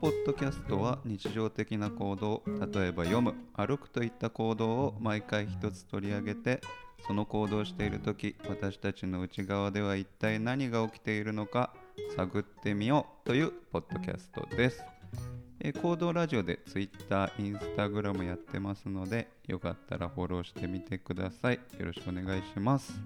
[0.00, 6.60] ポッドキャストは日常的な行動例えば読む歩くといった行動を毎回一つ取り上げて
[7.04, 11.72] その行動している時私たちの内側では一体何が起きているのか
[12.14, 14.84] 探ってみようというポッドキャストです、
[15.58, 21.60] え行動ラジオで Twitter、Instagram やってますのでよかったらフォローしてみてください。
[21.78, 23.00] よろしくお願いします、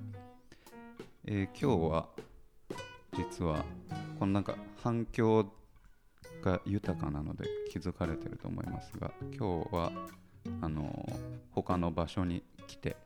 [1.24, 2.08] えー今日は
[3.14, 3.64] 実は
[4.18, 5.46] このなんか反響
[6.42, 9.92] が豊かなので気づかれてると思いますが今日は
[10.60, 11.08] あの
[11.52, 12.96] 他の場所に来て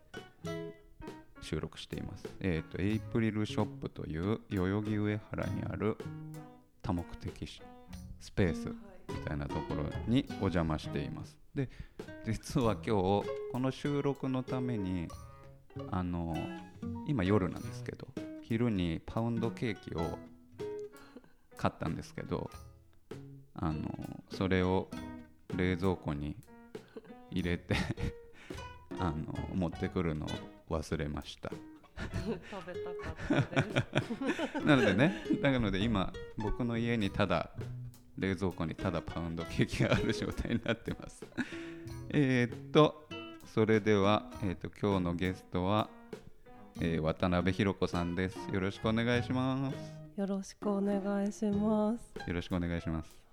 [1.42, 2.24] 収録しています。
[2.40, 5.96] えっ、とエイプリルショップという代々木上原にある
[6.82, 7.60] 多目的
[8.20, 8.68] スペース
[9.08, 11.38] みたいなところにお邪魔しています。
[11.54, 11.68] で
[12.24, 13.24] 実は今日こ
[13.54, 15.08] の収録のために
[15.90, 16.36] あの
[17.06, 18.08] 今夜なんですけど
[18.42, 20.18] 昼にパウンドケーキを
[21.56, 22.50] 買ったんですけど
[23.58, 24.88] あのそれを
[25.56, 26.36] 冷蔵庫に
[27.30, 27.74] 入れて
[28.98, 30.28] あの持ってくるのを
[30.70, 31.50] 忘れました。
[32.50, 34.66] 食べたかったです。
[34.66, 37.50] なのでねなので今僕の家にただ
[38.18, 41.24] 冷蔵庫にただパウンドケーキがある状態になってます。
[42.10, 43.08] えーっと
[43.46, 45.88] それでは、えーっと今日のゲストは、
[46.80, 48.36] えー渡辺ひろ子さんです。
[48.52, 50.20] よろしくお願いします。
[50.20, 52.14] よろしくお願いします。
[52.26, 53.10] よろしくお願いします。
[53.10, 53.25] は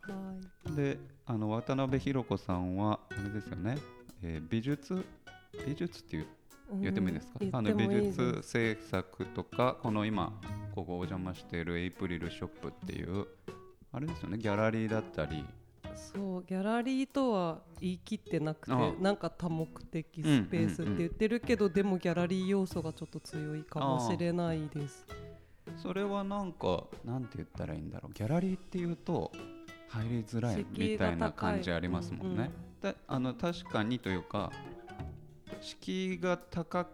[0.76, 3.78] であの渡辺ひろ子さんはあれですよね、
[4.22, 5.06] えー美術？
[5.66, 6.28] 美術っていうい。
[6.82, 10.34] 言ってもいいですか、うんあの美術制作とかこの今
[10.74, 13.28] ここお邪魔しているエイプリルショップっていう
[13.92, 14.38] あれですよね。
[14.40, 15.46] ギャラリーだったり。
[15.96, 25.06] そうギャラリーとは言い切ってなくてなんか多目的スペースって言ってるけど、でもギャラリー要素がちょっと強いかもしれないです。
[25.78, 28.13] それはなんかなんて言ったらいいんだろう。
[28.13, 29.31] ギャラリーっていうと
[29.94, 32.50] 入りづらいみたいな感じありますもんね。
[32.81, 34.52] であの確かにというか
[35.62, 36.88] 敷居が高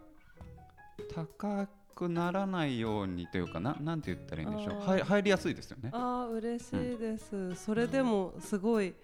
[1.14, 4.74] 高くならないようにというかななんて言ったらいいんでしょう。
[4.74, 4.86] あー。
[4.90, 5.90] はい入りやすいですよね。
[5.92, 8.94] ああ嬉しいです、それでもすごい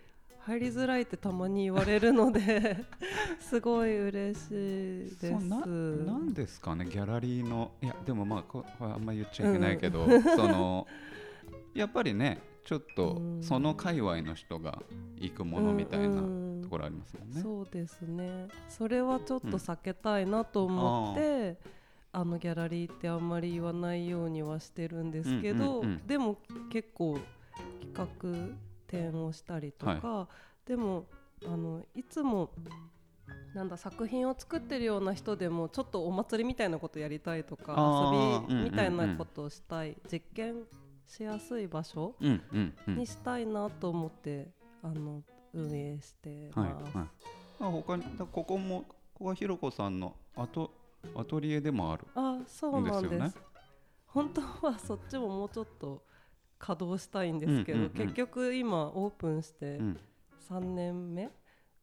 [0.41, 2.85] 入りづらいってたまに言われるので
[3.41, 4.51] すごい嬉しい
[5.17, 5.31] です。
[5.47, 7.73] ななんですかねギャラリーの。
[7.83, 10.87] いやでもまあこあんまり言っちゃいけないけど、その
[11.75, 13.43] やっぱりねちょっとうん。
[13.43, 14.83] その界隈の人が
[15.19, 17.41] 行くものみたいなうんところありますもんね。
[17.41, 18.49] そうですね。
[18.69, 21.59] それはちょっと避けたいなと思って、
[22.13, 26.07] あのギャラリーってあんまり言わないようにはしてるんですけど、うんうんうん。
[26.09, 26.39] でも
[26.73, 27.19] 結構
[27.81, 28.57] 企画
[28.89, 30.27] 展をしたりとか、
[30.67, 31.07] でも
[31.47, 32.51] あのいつも
[33.55, 39.01] なんだ作品を作ってるような人でもちょっとお祭りみたいなことやりたいとか遊びみたいうんうん。
[39.05, 40.65] うなんことをしたい、実験
[41.07, 44.49] しやすい場所うんうんうんにしたいなと思って、
[44.83, 45.23] あの
[45.53, 46.97] 運営してはいます。
[46.97, 47.07] はい。
[47.61, 50.71] あ他にだここもここはひろこさんのアト
[51.15, 52.07] アトリエでもある。
[52.15, 53.39] あそうなんです
[54.07, 56.03] 本当はそっちももうちょっと
[56.59, 60.01] 稼働したいんですけど、うんうんうん結局今オープンしてうん
[60.49, 61.31] 3年目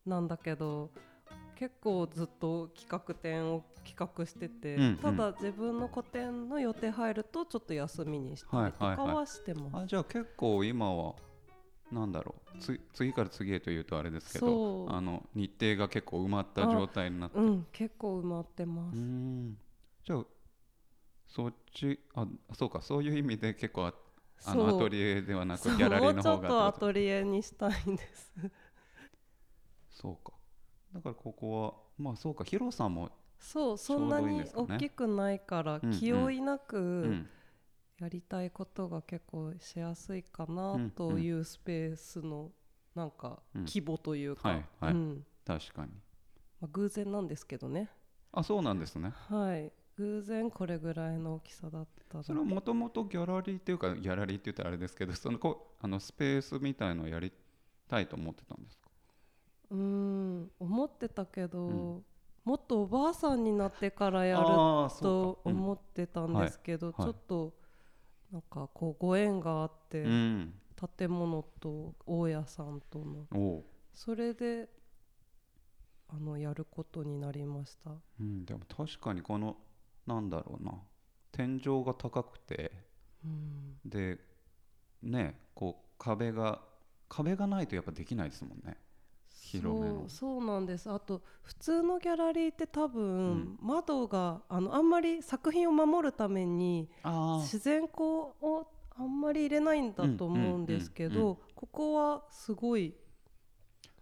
[0.06, 0.89] なんだけど
[1.55, 4.97] 結構ずっと企画展を企画してて、うんうん。
[4.97, 9.15] ただ自分の個展の予定入るとちょっと休みにしたりとかはいはいはい。
[9.17, 9.83] はしてます。
[9.83, 11.15] あじゃあ結構今は
[11.91, 12.57] なんだろう。
[12.59, 17.37] つ次から次へというとあれですけどあの日程が結構埋まった状態になって。
[17.37, 18.97] うん、結構埋まってまうす。
[18.97, 19.57] ん。
[20.05, 20.25] じゃあ
[21.27, 23.93] そっちあそうかそういう意味で結構あ
[24.45, 28.33] あのアトリエではなくギャラリーのもうちょ方がっとアトリエにしたいんです。
[29.89, 30.33] そうか
[30.93, 33.09] だからここはまあそうかヒロさんも、
[33.39, 36.00] そうそんなに大きくないから、うんうん。
[36.00, 37.29] 気負いなく、うん。
[38.00, 42.51] やりたいことが結構しやすいかうなんというスペースの
[42.95, 44.94] なんかうん規模というか、はいはい。
[44.94, 45.25] うん。
[45.45, 45.91] 確かに。
[46.62, 47.89] まあ、偶然なんですけどね。
[48.31, 49.12] あそうなんですね。
[49.29, 49.71] はい。
[49.95, 57.31] 偶然これぐらいの大きさだったのそれはもともとギャラリーっていうかギャラリーって言ったらあれですけどそのこうあのスペースみたいのをやり
[57.88, 58.82] たいと思ってたんですか？
[59.73, 62.05] うん思ってたけど、うん。
[62.45, 67.01] もっとおばあさんになってからやると思ってたんですけど、はい。
[67.01, 67.13] はい。
[67.13, 67.53] ちょっと
[68.31, 70.53] なんかこうご縁があって、うん。
[70.97, 73.63] 建物と大家さんとの。
[73.93, 74.69] それで
[76.09, 77.91] あのやることになりました。
[78.19, 79.57] うん、でも確かにこの
[80.05, 80.73] なんだろうな。
[81.31, 82.71] 天井が高くて
[83.25, 83.77] うん。
[83.83, 84.19] で
[85.01, 86.61] ねこう壁が
[87.09, 88.77] 壁がないとやっぱできないですもんね
[89.59, 90.00] 広めの。
[90.01, 90.89] そうそうなんです。
[90.89, 93.57] あと普通のギャラリーって多分、うん。
[93.61, 98.05] 窓があのあんまり作品を守るためにあ自然光
[98.41, 102.94] をあんまり入れないんだと思うんですけど、ここはすごい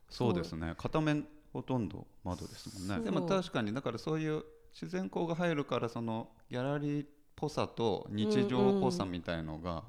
[0.09, 0.73] そうですね。
[0.77, 3.03] 片面ほとんど窓ですもんね。
[3.03, 4.43] でも確かにだからそういう
[4.73, 9.83] 自然光が入るからそのギャラリーっぽさと日常っぽさみたいのが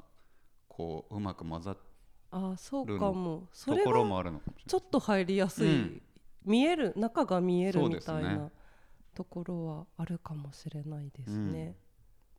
[0.69, 1.77] こううまく混ざっ
[2.33, 3.47] あそうかも。
[3.53, 6.03] それがもあるのかもしちょっと入りやすい、うん。
[6.45, 8.51] 見える中が見えるみたいな
[9.15, 11.53] ところはあるかもしれないですね。
[11.53, 11.75] れない。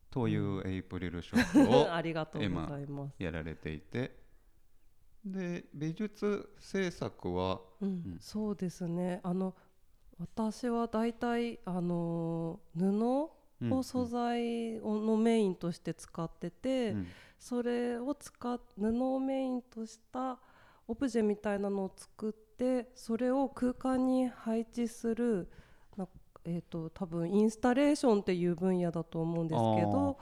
[0.10, 3.24] というエイプリルショップを ありがとうございます。
[3.24, 4.22] やられていて。
[5.24, 7.62] で美術制作は？
[7.80, 8.18] うんうん。
[8.20, 9.22] そうですね。
[9.24, 9.56] あの
[10.18, 13.30] 私はだいたいあの布
[13.62, 17.08] うんを素材をのメインとして使ってて、うん
[17.44, 20.40] それを使っ布をメインとした
[20.88, 25.50] オブジェみたいなのを作ってそれを空間に配置する
[25.98, 26.08] な
[26.46, 30.18] えー、と多分インスタレーションっていう分野だと思うんですけど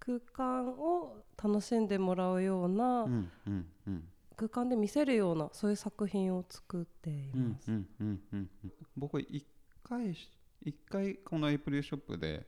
[0.00, 4.04] 空間を楽しんでもらうような、うんうんうん。
[4.36, 7.70] 空間で見せるようなそういう作品を作っていうんます。
[7.70, 8.72] うんうんうんうん。
[8.96, 9.46] 僕一
[9.84, 10.28] 回し
[10.64, 12.44] 一回このエイプリルショップで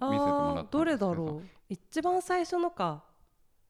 [0.00, 1.42] 見せてもらったどれだろう？
[1.68, 3.02] 一番最初のか。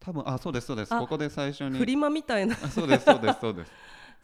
[0.01, 0.95] 多分あそうですそうです。
[0.95, 1.79] あここで最初に。
[1.79, 2.55] フリマみたいな。
[2.63, 3.73] あそうですそうですそうです。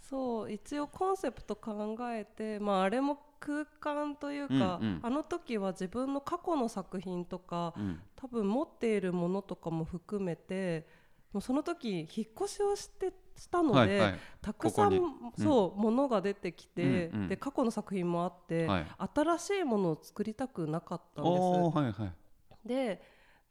[0.09, 5.01] そう 一応コンセプト考えて、まあ、あれも空間というか、うんうん。
[5.03, 8.01] あの時は自分の過去の作品とかうん。
[8.17, 10.87] 多分持っているものとかも含めて
[11.33, 14.15] もうその時引っ越しをしてしたので、はいはい。
[14.41, 15.01] たくさん
[15.37, 18.87] そう、ものが出てきて、うんうんで過去の作品もあって、はい。
[19.15, 21.43] 新しいものを作りたくなかったんです。
[21.43, 22.69] はいはい。
[22.69, 23.03] で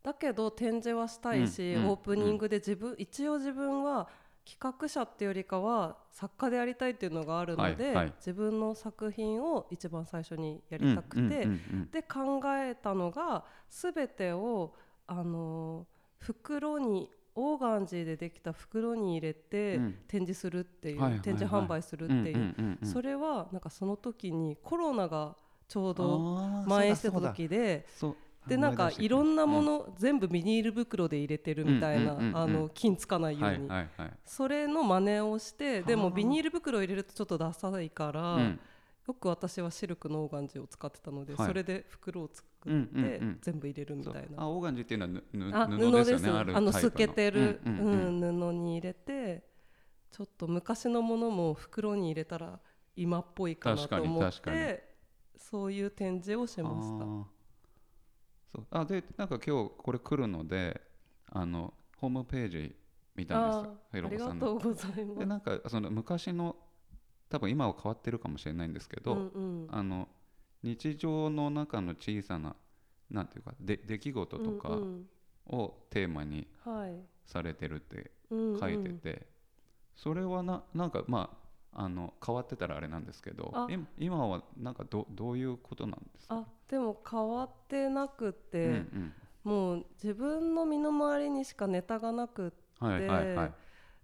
[0.02, 1.90] だけど展示はしたいし、うんうん。
[1.92, 4.10] オープニングで自分、一応自分は
[4.46, 8.14] 企画者っていうよりかは作家でやりたいっていうのがあるので、はいはい。
[8.18, 11.92] 自分の作品を一番最初にやりたくて、うんうんうんうん。
[11.92, 14.76] で考えたのが全てを
[15.08, 15.88] あの
[16.18, 19.96] 袋にオーガンジーでできた袋に入れてうん。
[20.08, 25.36] 展示するっていう、展示販売するっていう、それはなんかその時にコロナが
[25.68, 27.86] ちょうど蔓延してた時で。
[28.48, 33.70] でなんかいろんなものの、全部ビニール袋で入れてるみたいな、あの金つかないようはいに、
[34.26, 36.12] それの真似をしてでもはあ。
[36.12, 38.60] ビニール袋入れるとちょっとダサいから、うん
[39.08, 41.48] よく私はシルクのオーガンジーを使ってたので、はい。
[41.48, 44.44] それで袋を作うんって、うんうん全部入れるみたいな。
[44.44, 46.54] あオーガンジーっていうのはぬあぬ布ですよね。
[46.56, 46.72] あの。
[46.72, 48.24] 透けてる、ううんんうん。
[48.24, 49.44] うん布に入れて
[50.10, 52.60] ちょっと昔のものも袋に入れたら
[52.96, 54.84] 今っぽいかなと思って
[55.38, 57.06] そういう展示をしました。
[57.06, 57.28] そ
[58.56, 58.68] う。
[58.72, 60.80] あでなんか今日これ来るので
[61.30, 62.76] あのホームページ
[63.16, 64.08] 見たんですよ。
[64.08, 64.18] あり。
[64.18, 65.20] がとうございます。
[65.20, 66.56] でなんかその昔の
[67.30, 69.68] 多分今は変わってるかもしれないんですけど、うんうん。
[69.72, 70.08] あの
[70.62, 72.56] 日常の中の小さな
[73.10, 75.06] なんていうかで出来事とかうん
[75.48, 76.48] をテーマに
[77.26, 79.28] されてるって書いてて、
[79.96, 81.38] それはななんかま
[81.74, 83.68] ああの変わってたらあれなんですけどあ。
[83.70, 86.36] 今今はなんかどどういうことなんですか？
[86.36, 89.14] あでも変わってなくて、うんうん。
[89.44, 93.54] もう自分の身の回りにしかネタがなくってはいはいはい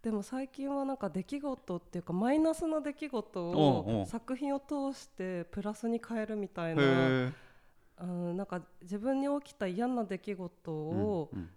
[0.02, 7.34] でも最近はなんか出来事っていうかマイナスな出来事を作品を通してプラスに変えるみたいへなえ
[7.98, 11.50] あのなんか自分に起きた嫌な出来事をうんうん。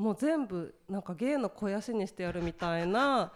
[0.00, 3.30] もう全部なんか芸の肥やしにしてやるみたいな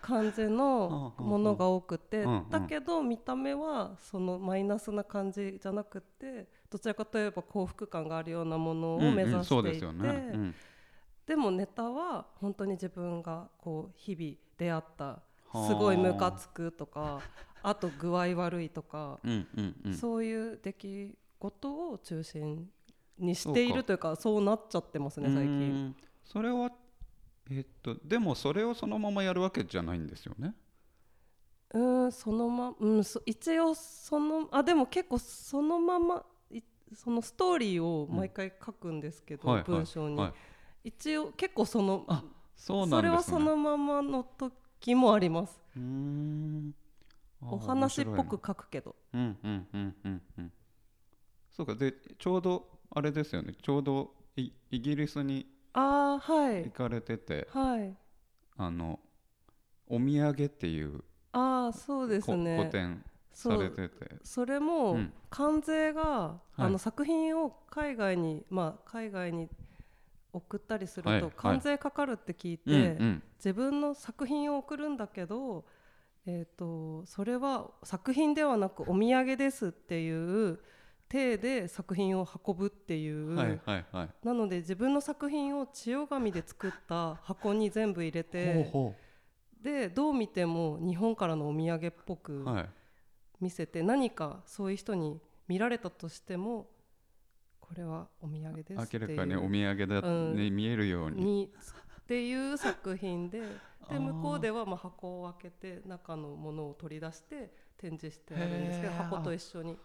[0.00, 9.86] 感じの ものが多くてうんうんだけど見た目はそのマイナスな感じじゃなくてどちらかといえば幸福感があるようなものを目指していて
[11.28, 15.20] でもネタは本当に自分がこう日々出会ったは
[15.52, 17.20] あすごいムカつくとか
[17.62, 19.94] あと具合悪いとかうんうんうん。
[19.94, 22.68] そういう出来事を中心
[23.18, 25.86] にしているというかそうなっちゃってますね最う近。
[25.88, 25.96] ん。
[26.24, 26.72] それは
[27.50, 30.54] えっとでもそれをそのままやるわけじゃないんですよね？
[31.74, 36.62] うんそのまうんそ一応そのあでも結構そのままい
[36.94, 40.32] そのストーリーを毎回書くんですけど、はいはい文章に、はい
[40.84, 42.22] 一応結構そのあ
[42.56, 43.38] そうなんそれはですね。
[43.38, 45.60] そのままの時もあります。
[47.40, 48.96] お話っぽく書くけど。
[49.12, 50.52] うんうんうんうんうん。
[51.50, 51.74] そうか。
[51.74, 53.54] でちょうどあれですよね。
[53.62, 56.64] ちょうどイイギリスにああはい。
[56.64, 57.96] 行かれてて、はい。
[58.56, 58.98] あの
[59.86, 64.16] お土産っていうああそうですこ個ね展されてて。
[64.24, 65.12] それも、うん。
[65.30, 66.62] 関税が、い。
[66.62, 69.48] あの作品を海外にまあ海外に
[70.32, 72.98] 送ったりすると、関税かかるって聞いて、
[73.38, 75.64] 自分の作品を送るんだけど、
[76.26, 80.58] えー、とそれは作品ではなくお土産ですっていう
[81.08, 84.08] 体で作品を運ぶっていう、はいはいはい。
[84.22, 88.94] なので自分の作品を千代紙で作った箱に全部入れてほ
[89.62, 92.44] でどう見ても日本からのお土産っぽく
[93.40, 95.18] 見せて、何かそういう人に
[95.48, 96.68] 見られたとしても
[97.68, 99.08] これはお土産ですっていう。
[99.08, 100.36] 明らかにお土産だ、うん。
[100.36, 101.22] ね見えるように。
[101.22, 101.52] に
[102.00, 103.42] っていう作品で。
[103.88, 109.78] で向こうではまあ箱を開けて中のものを取り出して展示してあるんですけど箱と一緒に。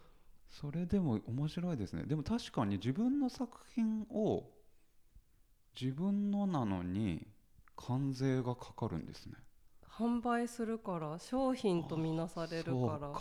[0.48, 2.04] それでも面白いですね。
[2.04, 4.50] でも確かに自分の作品を
[5.80, 7.26] 自分のなのに
[7.76, 9.34] 関税がかかるんですね。
[9.88, 13.12] 販売するから商品とみなされるから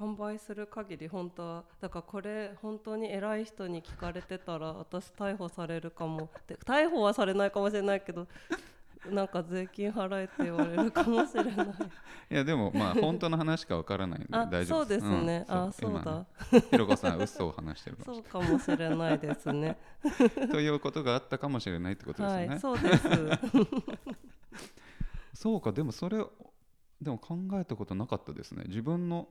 [0.00, 8.26] 販売する限り本当はだからこれ本当に偉い人に聞かれてたら私逮捕されるかもで逮捕はされないかもしれないけど
[9.10, 11.66] なんか税金払えって言われるかもしれない。
[12.30, 16.26] いやでもまあ本当の話かわからないんであ大丈夫そうですね、んあそう今だね。
[16.70, 19.78] ひろこさん嘘を話してるそうかもしれないですね。
[20.52, 23.08] ということがあったかもしれないってことですよね、はいそうです。
[25.32, 26.22] そうかでもそれ
[27.00, 28.64] でも考えたことなかったですね。
[28.68, 29.28] 自分の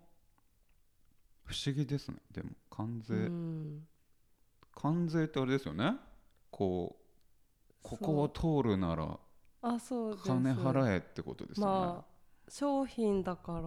[1.49, 2.17] 不思議ですね。
[2.31, 3.87] でも関税、うん。
[4.75, 5.95] 関税ってあれですよね。
[6.51, 7.03] こう
[7.81, 9.17] ここを通るなら
[9.61, 12.09] あそう金払えってことですよね、まあ
[12.51, 13.61] 商品だから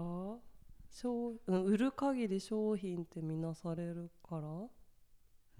[0.90, 4.42] 商、うん、売る限り商品って見なされるから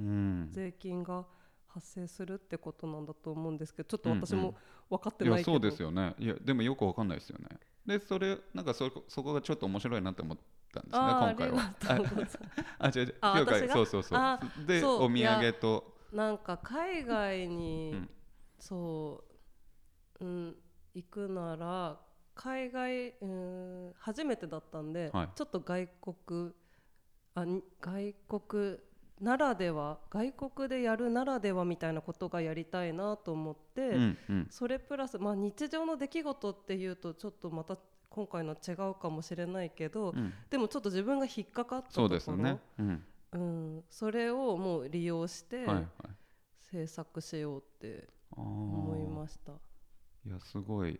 [0.00, 0.48] うん。
[0.50, 1.24] 税金が
[1.66, 4.26] 発生するってことなんだと思うんですけどちょっとうんうん。
[4.26, 4.54] 私も
[4.90, 6.14] 分かっていないけど、やそうですよね。
[6.18, 7.48] いやでもよくわかんないですよね。
[7.86, 10.38] でそれなんかそこそこがちょっと面白いなって思っ
[10.72, 11.74] たんですね今回は。
[11.88, 12.38] ありがとうございます。
[12.78, 13.74] あ違う違うあ了解私が？
[13.74, 14.18] そうそうそう。
[14.18, 15.92] あでそうお土産と。
[16.12, 18.10] なんか海外に、うん。
[18.58, 19.24] そ
[20.20, 20.56] う、うん、
[20.94, 21.98] 行くなら
[22.34, 25.28] 海外、うん、初めてだったんで、はい。
[25.34, 26.52] ちょっと外国
[27.34, 28.78] あに外国
[29.20, 34.46] ならでは外国でやるならではみたいなことがやりたいなと思って、うんうん。
[34.50, 37.76] それプラス、まあ、日常の出来事っていうとちょっとまた
[38.14, 40.32] 今回の違うかもしれないけど、うん。
[40.50, 43.06] でもちょっと自分が引っかかったそうところですよね、うん。
[43.32, 45.86] うん、それをもう利用してはいはい。
[46.60, 49.52] 制作しようって思いました。
[50.26, 50.92] いやすごい。
[50.92, 50.98] い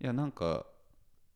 [0.00, 0.66] やなんか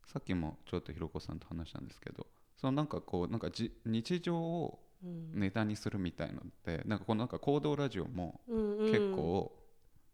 [0.07, 2.27] さっきもちょっとひろこさんと話したんですけど
[2.57, 5.39] そのなんかこうなんかじ日常をうん。
[5.39, 8.91] ネタにするみたいのってなんかこのなんか行動ラジオもうんうん。
[8.91, 9.53] 結構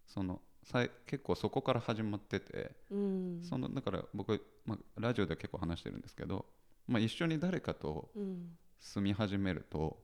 [0.07, 3.41] そのさい結構そこから始まっててうん。
[3.43, 6.47] そのだから僕、まあ、ラジオでは結構話してるんですけど、
[6.87, 8.57] まあ、一緒に誰かとうん。
[8.79, 9.99] 住み始めると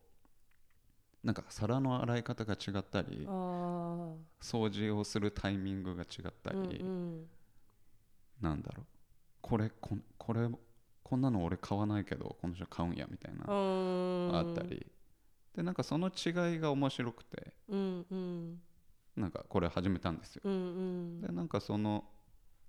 [1.24, 6.90] なんか皿の洗い方が違ったりあ掃除をするタイミングが違ったあり、うんう
[7.22, 7.26] ん。
[8.42, 8.86] なんだろう。
[9.40, 10.48] これこんこれ
[11.02, 14.86] こんなの俺買わないけどこの人買うんやみたいなあったり。
[15.54, 17.54] でなんかその違いが面白くて。
[17.68, 18.60] うんうん
[19.16, 20.42] なんかこれ始めたんですよ。
[20.44, 21.20] うんうん。
[21.20, 22.04] でなんかその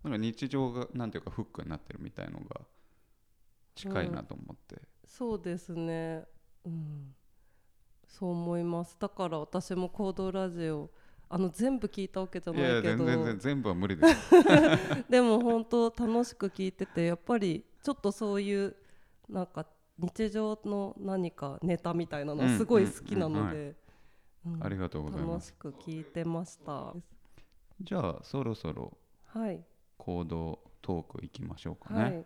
[0.03, 2.61] なんか日常がなんていうかフックになってるみたいのが
[3.75, 6.25] 近いなと思って、そうですね。
[6.65, 7.13] うん。
[8.07, 8.97] そう思います。
[8.99, 10.89] だから私も行動ラジオ
[11.29, 13.35] あの全部聞いたわけじゃいないけど。
[13.35, 14.31] 全部は無理です。
[15.09, 18.75] でも本当楽しく聞いててやっぱりちょっとそういう
[19.29, 19.65] なんか
[19.97, 23.75] 日常の何かネタみたいなのはすごい好きなので
[24.55, 24.63] うん。
[24.63, 25.53] ありがとうございます。
[25.63, 26.93] 楽しく聞いてました。
[27.81, 29.63] じゃあそろそろはい。
[29.97, 32.11] 行動トークいきましょうかね、はい。
[32.11, 32.17] じ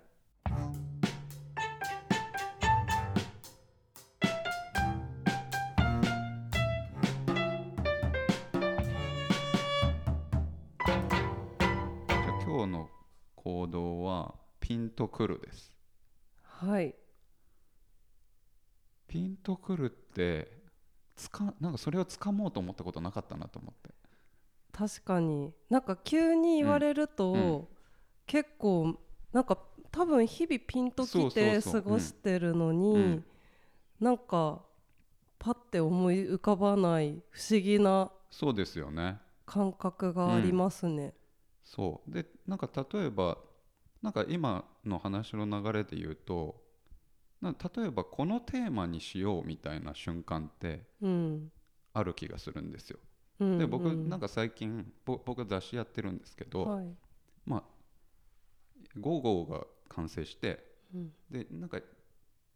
[12.13, 12.89] ゃあ今日の
[13.35, 15.75] 行動はピンとくるです。
[16.43, 16.95] はい。
[19.07, 20.60] ピンとくるって
[21.21, 23.93] つかなんかそれをつかもうと思ったことなかったなと思って。
[24.71, 25.53] 確かに。
[25.69, 27.39] なんか急に言われると、うん。
[27.39, 27.67] うん
[28.27, 28.97] 結構
[29.33, 29.57] なんか
[29.91, 33.25] 多分日々ピンときて過ごしてるのに、うん。
[33.99, 34.61] なんか
[35.37, 39.17] パッて思い浮かばない不思議なそうですよね。
[39.45, 41.13] 感覚がありますね。
[41.65, 42.11] そう。
[42.11, 43.37] でなんか例えば
[44.01, 46.60] なんか今の話の流れで言うと
[47.41, 51.51] な例えばこのテーマにしようみたいな瞬間ってうん。
[51.93, 52.99] ある気がするんですよ。
[53.39, 54.09] うんで僕うん。
[54.09, 56.95] なんか最近ぼ僕雑誌やってるんですけど、はい。
[57.45, 57.63] まあ
[58.99, 61.11] 午後が完成してうん。
[61.29, 61.79] でなんか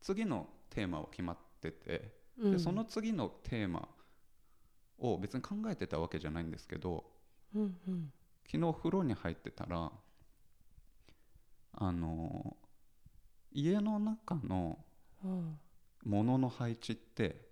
[0.01, 2.51] 次のテーマは決まっててうん。
[2.51, 3.87] でその次のテーマ
[4.99, 7.03] を別に考えてたわけじゃないんですけど
[7.55, 8.11] うんうん。
[8.49, 9.91] 昨日風呂に入ってたら
[11.77, 12.55] あの
[13.55, 14.77] 家の中の
[15.23, 15.57] うん。
[16.03, 17.47] 物の配置って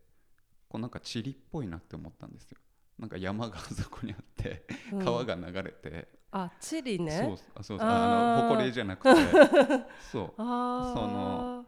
[0.69, 2.59] こうなんか塵っぽいなって思ったんですよ。
[2.99, 4.99] なんか山があそこにあってうん。
[4.99, 7.11] 川が流れて、あチリね。
[7.11, 9.21] そうあそうそうあの埃じゃなくて。
[10.11, 10.33] そう。
[10.37, 11.65] その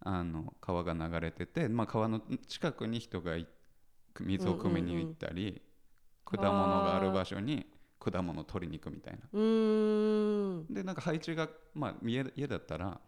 [0.00, 3.46] あの川が流れてて、まあ、川の近くに人がい
[4.18, 5.60] 水を汲みに行ったり、
[6.24, 7.66] 果物がある場所に
[7.98, 9.20] 果物を取りに行くみたいな。
[10.70, 13.00] でなんか配置が、まあ、家家だったら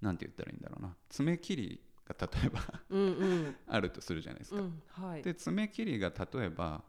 [0.00, 0.96] なんて言ったらいいんだろうな。
[1.08, 3.56] 爪切りが例えばうんうん。
[3.66, 5.22] あるとするじゃないですか、うんはい。
[5.22, 6.84] で爪切りが例えば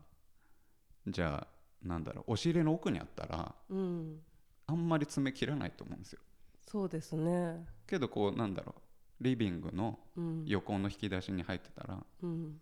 [1.07, 1.47] じゃ
[1.83, 4.21] あなんだろう押し入れの奥にあったらうん。
[4.67, 6.21] あんまり爪切らないと思うんですよ。
[6.61, 7.65] そうですね。
[7.87, 8.75] けどこうなんだろ
[9.19, 10.45] うリビングのうん。
[10.45, 12.61] 横の引き出しに入ってたらうん。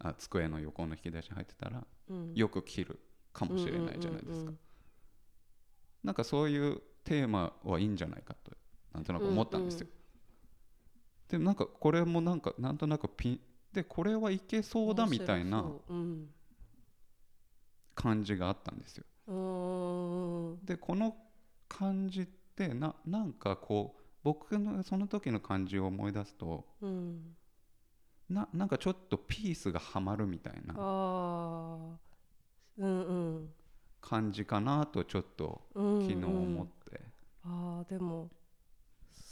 [0.00, 2.34] あ机の横の引き出しに入ってたらうん。
[2.34, 2.98] よく切る
[3.32, 4.52] かもしれないじゃないですか、
[6.02, 8.50] なんかそういうテーマはいいんじゃないかと
[8.94, 9.86] なんとなく思ったんですよ、
[11.28, 13.40] でもなんかこれもなんかなんとなくピン
[13.72, 15.64] でこれはいけそうだみたいな
[17.94, 19.04] 感じがあったんですよ。
[19.26, 20.64] うーん。
[20.64, 21.16] でこの
[21.68, 22.26] 感じっ
[22.56, 27.36] てななんかこう僕のその時の感じを思い出すとうん。
[28.28, 30.74] ななんかちょっとピースがはまるみたいな
[34.00, 37.00] 感じかなとちょっとうん昨日思っうんて、
[37.44, 38.30] ああでも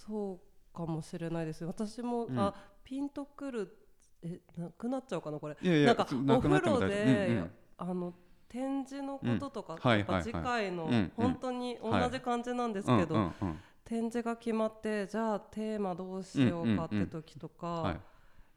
[0.06, 0.40] そ
[0.72, 1.64] うかもしれないです。
[1.64, 2.38] 私も、うん。
[2.38, 3.76] あピンとくる
[4.22, 5.56] えなくなっちゃうかなこれ。
[5.62, 7.50] いなんかお風呂で、うんうん。
[7.78, 8.14] あの
[8.48, 10.22] 展示のこととか、やっぱはいはい。
[10.22, 18.00] 次回の本当に同じ感じなんですうんけど、うんうん展示が決まってじゃあテーマどうしようかって時とか、はい。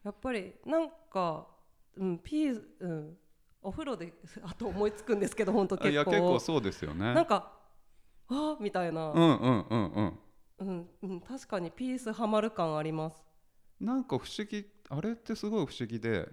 [0.03, 1.45] やっぱりなんか、
[1.95, 3.17] うん、ピーうん、
[3.61, 7.13] お風呂であと思いつくんですけど本当あいや結構結構そうですよね。
[7.13, 7.51] なんか
[8.27, 10.19] あみたいな、うんうんうんうん
[10.59, 13.23] うんうん、確かにピースはまる感あります。
[13.79, 16.27] なんか不思議あれってすごい不思議で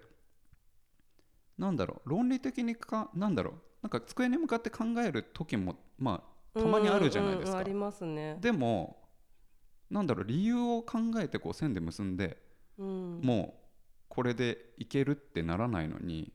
[1.57, 8.37] なんだろう論理的にかなんだろうなんか机に向かって考える時もまあたまにあるじゃないですかうんうんうんありますね。
[8.41, 9.07] でも
[9.89, 12.37] なんだろう理由を考えてこう線で結んで、
[12.77, 13.67] うん、もう
[14.09, 16.33] これでいけるってならないのに、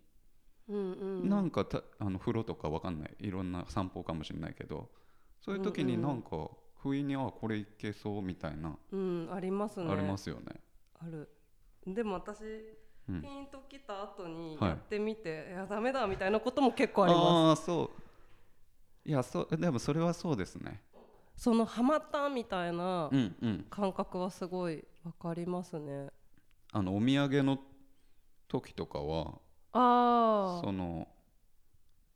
[0.68, 4.90] うんうん、なんかたあの風呂とかわかんないいろんな散歩かもしれないけど
[5.44, 6.48] そういう時にうんうんなんか
[6.82, 9.92] 不意にあこれいけそうみたいな、うん、ありますね。
[9.92, 10.60] ありますよね。
[11.00, 11.28] ある。
[11.86, 12.42] でも私、
[13.08, 17.90] うんピンときた後にはいやってみて、い、やダメだみたいなことも結構ありまああーそ
[19.04, 20.80] ういやそうでもそれはそうですね
[21.36, 21.44] す。
[21.44, 26.08] そのハマったみたいなうんうん感覚はすごいわかりますね。
[26.72, 27.58] あのお土産の
[28.48, 29.40] 時とかは
[29.72, 31.08] ああそ、の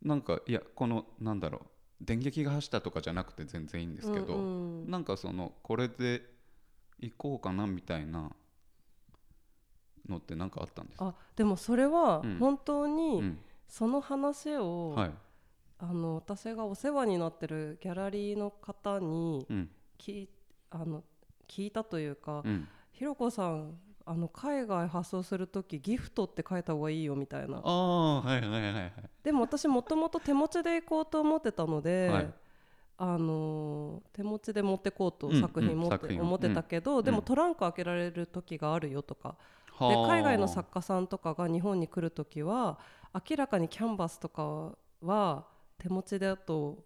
[0.03, 1.63] なんかいやこのなんだろう
[2.01, 4.91] 電撃が走ったとかじゃなくて全然いいんですけど、うんうん。
[4.91, 6.23] なんかそのこれで
[6.99, 8.31] 行こうかなみたいな
[10.09, 11.07] のって何かあったんですか？
[11.07, 12.39] あでもそれはうん。
[12.39, 13.39] 本当にうん。
[13.69, 15.11] その話を、はい。
[15.79, 19.71] あの私がお世話になってるギャラリーの方にうん。
[19.99, 20.29] 聞い
[20.71, 21.03] あの
[21.49, 22.69] 聞いたというか、うん。
[22.93, 23.75] ひろこさん
[24.07, 27.59] あの海外発送する時ギフトって書いた方がいいよみたいな。
[27.59, 28.93] ああはいはいはいはい。
[29.25, 32.35] でも私もともと手持ちで行こうと思ってたので、はい。
[32.99, 35.77] あのー手持ちで持ってこうとうん作品。
[35.77, 37.17] 持って、思ってたけど、でうん。
[37.17, 39.37] もトランク開けられる時があるよとか、
[39.79, 42.79] ではあ海外の作家さんとかが日本に来る時は
[43.29, 45.45] 明らかにキャンバスとかは
[45.79, 46.79] 手持ちだと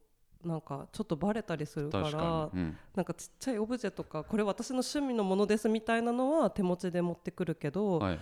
[0.44, 2.50] なんかちょっとバレたりするから
[2.94, 8.18] なんかちっちゃいオブジェとかこれ私の趣味のものですみたいなのは手持ちで持ってくるけど、はい。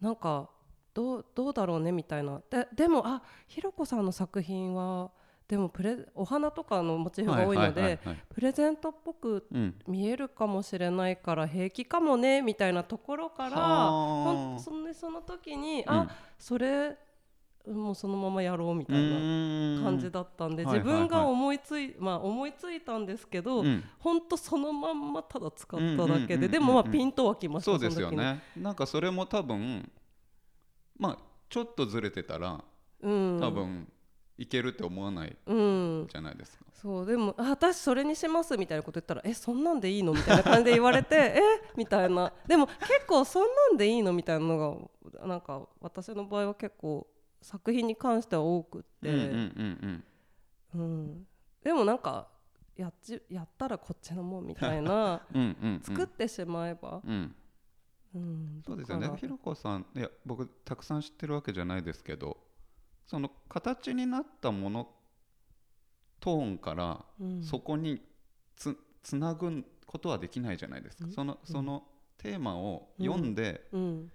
[0.00, 0.50] なんか
[0.92, 2.40] どうどうだろうねみたいな。
[2.50, 5.10] ででもあひろこさんの作品は
[5.48, 7.98] でもプレお花とかのモチーフが多いので、
[8.28, 13.90] プレゼントっぽくうん見えるかもしれないから平気かもねみたいなところからはあ。
[13.90, 15.90] ほんそのその時に、うん。
[15.90, 16.96] あそれ
[17.66, 23.82] もうそのままやろうみたいな感じだったんで、自分が思いつい、まあ、思いついたんですけど、うん。
[23.98, 26.40] ほんとそのまんまただ使っただけうんうんうんうんうん。
[26.40, 28.42] ででもまあピンとはきましたそうですよね。
[28.56, 29.90] なんかそれも多分
[30.98, 32.62] まあちょっとずれてたら
[33.00, 33.86] うん、多分
[34.38, 36.06] いけるって思わないうん。
[36.10, 41.40] じゃないですか、そうでもあ私それにしますみたいなこと言ったらえそんなんでいいのみたいな感じで言われて え？
[41.76, 42.32] みたいな。
[42.46, 47.06] でも結構そんなんでいいのみたいなのがなんか私の場合は結構
[47.44, 49.12] 作品に関しては多くって、う
[50.82, 51.26] ん
[51.62, 52.28] でもなんか
[52.74, 55.22] やっちやったらこっちのもんみたいな。
[55.82, 57.34] 作ってしまえば、うん。
[58.14, 59.10] うん、そうですよね。
[59.16, 62.38] ひろこさんいや僕たくさん知ってるわけじゃないですけど
[63.06, 64.94] その形になったもの
[66.20, 67.42] トーンからうん。
[67.42, 68.00] そこに
[68.56, 71.12] つつなぐことはできないじゃないですか、うん。
[71.12, 74.12] そのそのテーマを読んで、うん。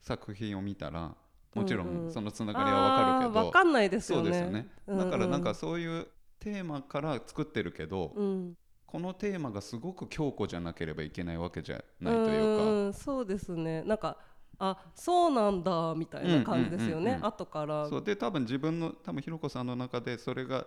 [0.00, 1.14] 作品を見たら
[1.54, 2.12] もちろうんうんん。
[2.12, 4.28] そのつながりはわかるけど、あーわかんないですそよね。
[4.28, 5.10] うですよね、うんうん。
[5.10, 6.06] だからなんかそういう
[6.38, 8.54] テーマから作ってるけど、うん。
[8.86, 13.82] このテーマがすごく強固じゃなければいけないわけじゃないというか、んんそうですね。
[13.84, 14.16] なんか
[14.58, 16.96] あそうなんだみたいな感じですよね。
[16.96, 17.26] うんうんうんうん。
[17.26, 17.88] 後から。
[17.88, 20.66] そうで多分自分の多分ひろこさんの中でそれが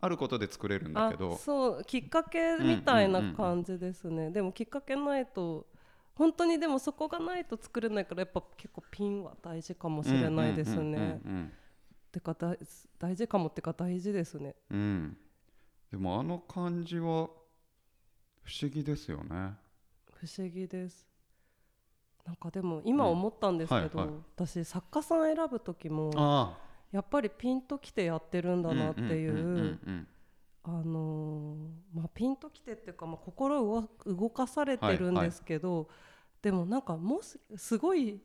[0.00, 5.66] あることで作れるんだけあどそうきっかけみたいな感じですね、でもきっかけないと
[6.18, 11.20] 本当にでもそこがないと作れないからやっぱ結構ピンは大事かもしれないですね。
[12.10, 12.58] てか大
[12.98, 14.56] 大事かもってか大事ですね。
[14.70, 15.16] うんうん
[15.92, 17.30] でもあの感じは
[18.42, 19.54] 不思議ですよね。
[20.12, 21.06] 不思議です。
[22.26, 26.58] なんかでも今思ったんですけど、私作家さん選ぶ時もあ
[26.90, 29.78] やっぱりピンときてやってるんだなっていう。
[30.64, 35.88] あのーまあ、ピンときてっていうか、まあ、心を動動かされてるんですけど、
[36.42, 38.20] でもなんかもしすごい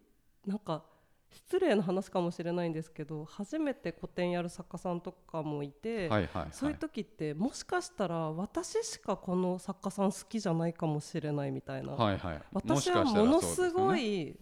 [0.45, 0.84] なんか
[1.32, 6.47] 失礼な話かもしれないんですけど初めて個展やる作家さんとかもいて、はいはいはい。
[6.52, 12.41] そういう時ってもしかしたら私しかこの作家さん好きじゃないかもしれないみたいな、はいはい。
[12.52, 14.38] 私はものすごい好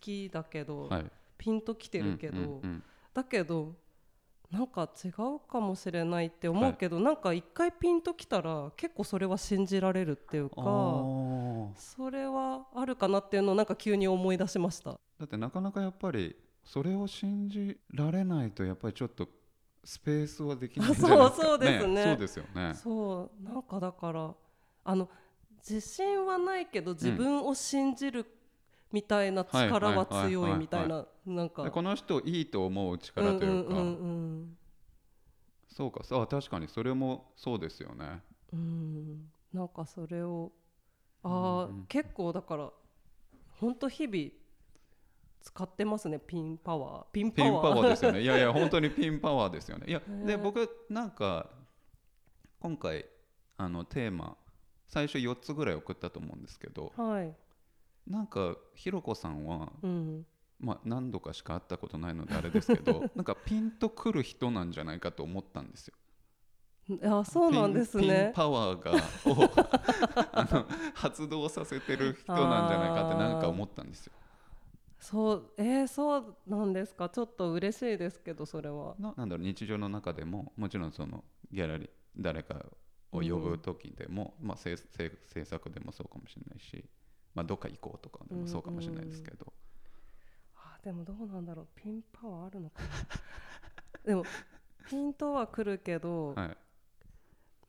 [0.00, 1.04] きだけど、はい。
[1.36, 2.82] ピンときてるけど、うんうんうん
[3.14, 3.74] だけど
[4.48, 10.62] なんか違うかもしれないって思うけど、なんか一回ピンときたら結構それは信じられるっていうか
[11.76, 14.92] それはあるかなっていうのをなんか急に思い出しました。
[14.92, 19.28] だってなかなかやっぱりそれを信じられないとやっぱりちょっと
[19.84, 22.04] スペースはできないんじゃないですかそうそうですね。
[22.04, 22.74] そうですよね。
[22.74, 24.34] そうなんかだから
[24.84, 25.08] あの
[25.58, 28.26] 自信はないけど自分を信じる
[28.92, 31.64] みたいな力は強いみたいななんか。
[31.64, 33.84] でこの人いいと思う力というか、うんうんう
[34.44, 34.58] ん
[35.68, 36.02] そうか。
[36.02, 38.22] そう確かにそれもそうですよね。
[38.52, 39.32] うんうん。
[39.52, 40.52] なんかそれを
[41.22, 42.70] ああ、結構だから
[43.60, 44.30] 本当日々
[45.40, 47.04] 使ってますねピンパワー。
[47.12, 48.20] ピンパピンワーパワーですよね。
[48.22, 49.86] いやいや本当に ピンパワーですよね。
[49.88, 50.26] いやね。
[50.26, 51.50] で僕なんか
[52.60, 53.06] 今回
[53.56, 54.36] あのテーマ
[54.86, 57.34] 最初4つぐらい送ったと思うんですけどはい。
[58.06, 60.26] なんかひろこさんはうん。
[60.60, 65.94] まあ、何度かしか会ったことないのであれですけど なんかピンとくる人なんじゃないかと思ったんですよ。
[66.88, 68.32] いやそうなんですね。
[68.34, 68.92] パワーが
[69.26, 69.50] を
[70.32, 74.12] あの発動させてる人なんじゃないかってなんか思ったんですよ。
[74.98, 77.08] そうえー、そうなんですか。
[77.10, 78.94] ちょっと嬉しいですけどそれは。
[78.98, 82.64] ななんだろう日常の中でももちろんそのギャラリー誰か
[83.12, 86.84] を呼ぶ時でも、まあ、制制制作でもそうかもしれないし、
[87.34, 89.52] まあ、どっか行こうとかでもそうかもしれないですけど、
[90.56, 91.66] あでもどうなんだろう。
[91.74, 92.88] ピンパワーあるのかな。
[94.04, 94.24] でも
[94.88, 96.56] ピンとはくるけど、はい、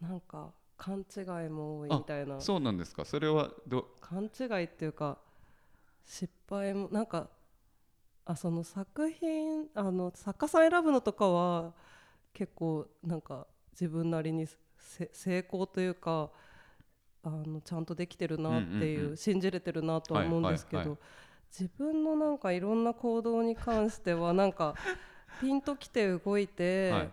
[0.01, 2.39] なんか勘違いも多いみたいな。
[2.39, 3.03] そうなんですか？
[3.05, 5.17] それはど勘違いっていうか
[6.05, 7.27] 失敗もなんか
[8.25, 11.73] あその作品あの作家さん選ぶのとかは
[12.33, 16.29] 結構なんか自分なりにせ成功というか
[17.23, 19.17] あのちゃんとできてるなっていう,、うんうんうん。
[19.17, 21.03] 信じれてるなとは思うんですけど、はいはいは
[21.51, 24.75] 自分のなんかいろんな行動に関してはなんか
[25.41, 27.09] ピンときて動いて、はい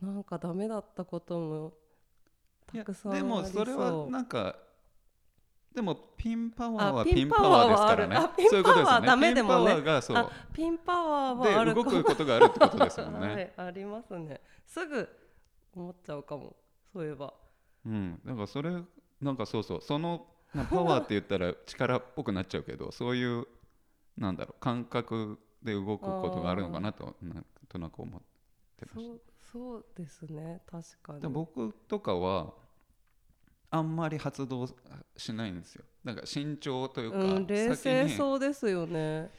[0.00, 1.72] なんかダメだったことも
[2.66, 4.56] たくさんありでもそれはなんか
[5.74, 8.24] でもピンパワーはあピンパワーですからねピンパワーはある。
[8.24, 8.86] あピンそういうことですよね。
[8.86, 9.58] パワーダメでもね。
[9.58, 10.16] ピンパワーがそう。
[10.16, 14.40] あピンパワーはあるで動くことがあるってことですもんね、 はい、ありますね。
[14.66, 15.08] すぐ
[15.74, 16.56] 思っちゃうかも。
[16.92, 17.32] そういえば。
[17.86, 18.20] うん。
[18.24, 18.72] だからそれ
[19.20, 19.80] なんかそうそう。
[19.80, 23.46] そのなパワーって言ったら力っぽくなっちゃうけど そういう
[24.16, 28.20] なんだろう感覚で動くことがあるのかなとなんとなく思っ
[28.76, 29.20] てましそう
[29.52, 31.20] そうですね確かに。
[31.20, 32.54] たで僕とかは
[33.70, 34.66] あんまり発動
[35.16, 35.84] しないんですよ。
[36.04, 39.30] なんか慎重というか、うん、冷静そうですよね。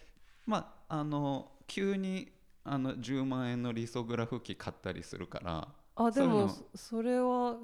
[0.45, 2.31] まああの急に
[2.63, 7.57] あの10万円のリソグラフ機買ったりするからあでもそれは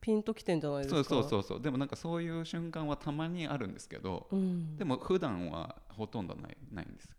[0.00, 1.04] ピンときてんじゃないですか？
[1.04, 1.60] そうそうそうそう。
[1.60, 7.06] でもなんかそういう瞬間はたまにあるんですけど、うん、でも普段はほとんどないないんです。
[7.06, 7.17] よ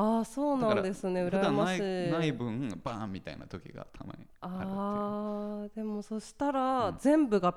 [0.00, 1.24] ああそうなんですね。
[1.24, 2.08] 羨ましい。
[2.08, 6.98] いない分バーンみたいな時がたまにああーでもそしたら、うん。
[7.00, 7.52] 全部が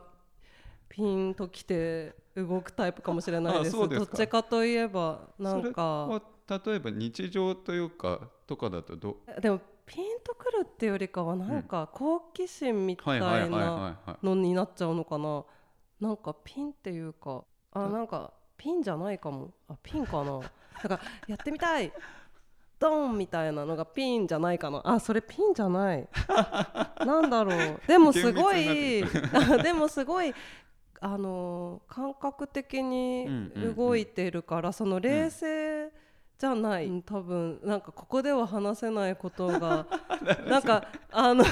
[0.89, 3.77] ピンときて動くタイプかもしれないです。
[3.77, 6.08] どっちかといえばなんか。
[6.08, 6.21] は
[6.65, 15.45] 例えば日常というかとかだとどでもピンとくるっていうよりかはなんか好奇心みたはいなのになっちゃうのかな。
[15.99, 19.51] なんかピンっていうかあなんかピンじゃないかも。
[19.69, 20.39] あピンかな。
[20.84, 21.91] なんかやってみたい
[22.82, 24.82] ドンみたいなのがピンじゃないかな。
[24.84, 26.08] あそれピンじゃない。
[27.06, 27.80] なんだろう。
[27.88, 29.06] でもすごい
[29.63, 30.34] でもすごい
[31.00, 33.76] あのー感覚的にうんうんうん。
[33.76, 35.91] 動いてるから、その冷静
[36.39, 37.02] じゃない、うん。
[37.04, 39.86] 多分なんかここでは話せないことが
[40.50, 41.46] なんかあの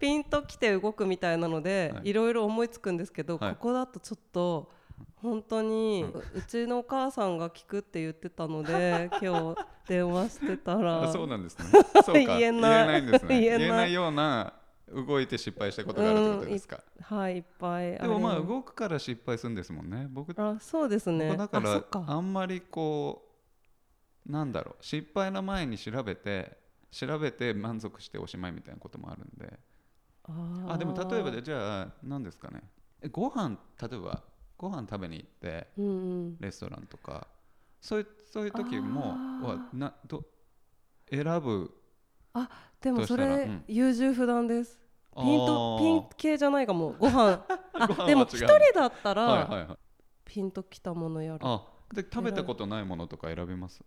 [0.00, 2.08] ピンときて動くみたいなので、はい。
[2.08, 3.52] い、ろいろ思いつくんですけど、はい。
[3.52, 4.72] ここだとちょっと
[5.16, 11.04] 本当に、ううちのお母さんが聞くって言ってたので 今日電話してたら。
[11.04, 11.64] あそうなんですね。
[12.04, 12.38] そうか。
[12.38, 13.02] 言えない。
[13.02, 13.40] んですね。
[13.40, 13.92] 言えない。
[13.92, 14.52] ような
[14.92, 20.06] 動いて失敗したことがあるってことですか、はいいっぱいでもまあれ動くから失敗するんですもんね。
[20.10, 21.28] 僕あそうですね。
[21.28, 23.26] 僕だからあんまりこ
[24.26, 24.84] うなんだろう。
[24.84, 26.58] 失敗の前に調べて
[26.90, 29.58] 調べて満足しておしまいみたいなこともあるんで。
[30.68, 32.62] あでも例えばでじゃあ何ですかね。
[33.02, 34.22] えご飯例えば
[34.56, 35.90] ご飯食べに行ってうんう
[36.28, 36.36] ん。
[36.40, 37.26] レストランとか
[37.80, 39.00] そういうそういう時も
[39.42, 40.24] はなど
[41.10, 41.70] 選ぶ
[42.80, 44.78] でもそれ、優柔不断です。
[45.16, 46.94] ピンとピン系じゃないかも。
[47.00, 47.42] ご飯。
[47.72, 49.78] あでも一人だったら、
[50.24, 51.40] ピンときたものやる。
[51.46, 53.82] あで食べたことないものとか選びます？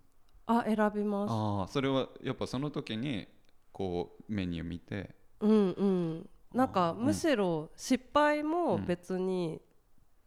[0.48, 1.32] あ選びます。
[1.32, 3.28] ああそれはやっぱその時に
[3.72, 5.14] こうメニュー見て。
[5.42, 6.30] うんうん。
[6.54, 8.86] なんあかむしろ失敗もうん。
[8.86, 9.62] 別に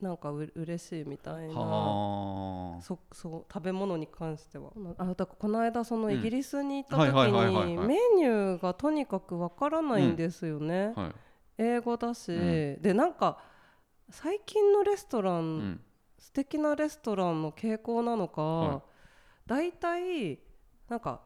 [0.01, 2.81] なんかう嬉しいみたいな、はあ。
[2.81, 4.71] そそう食べ物に関しては。
[4.99, 11.13] あだからこの間そのうんイギリスに行った時にメニューがとにかくわからないんですよね、はい。
[11.59, 12.35] 英語だし、う
[12.79, 12.83] ん。
[12.83, 13.39] でなんか
[14.11, 15.81] 最近のレストラン、うん。
[16.19, 18.83] 素敵なレストランの傾向なのか、は
[19.47, 19.73] だい。
[19.73, 20.39] たい
[20.89, 21.21] なんか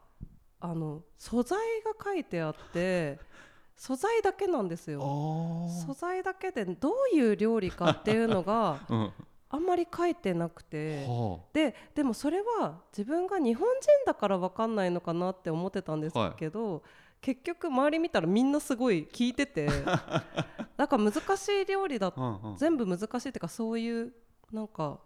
[0.61, 3.19] あの素材が書いてあって
[3.77, 5.01] 素材だけなんですよ。
[5.01, 9.13] あ素材だけでどういう料理かっていうのがあ うん。
[9.51, 11.05] あんまり書いてなくて。
[11.07, 16.83] はででもそれは自分が日本人だから分かんないのかなって思ってたんですけど、
[17.21, 19.69] 結局周り見たらみんなすごい聞いてて。
[20.77, 22.57] だから難しい料理だあうんうん。
[22.57, 24.13] 全部難しいっていうかそういう
[24.51, 24.99] なんか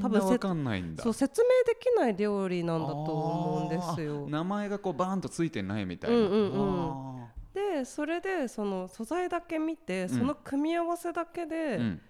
[0.00, 1.02] 多分せなわかんないんだ。
[1.02, 4.26] そう説明できない料理なんだと思うんですよ。
[4.28, 7.20] 名前がこうバーンとついてないみたいな、うんうんうん。
[7.20, 10.08] あでそれでその素材だけ見てん。
[10.08, 12.00] その組み合わせだけーでうん。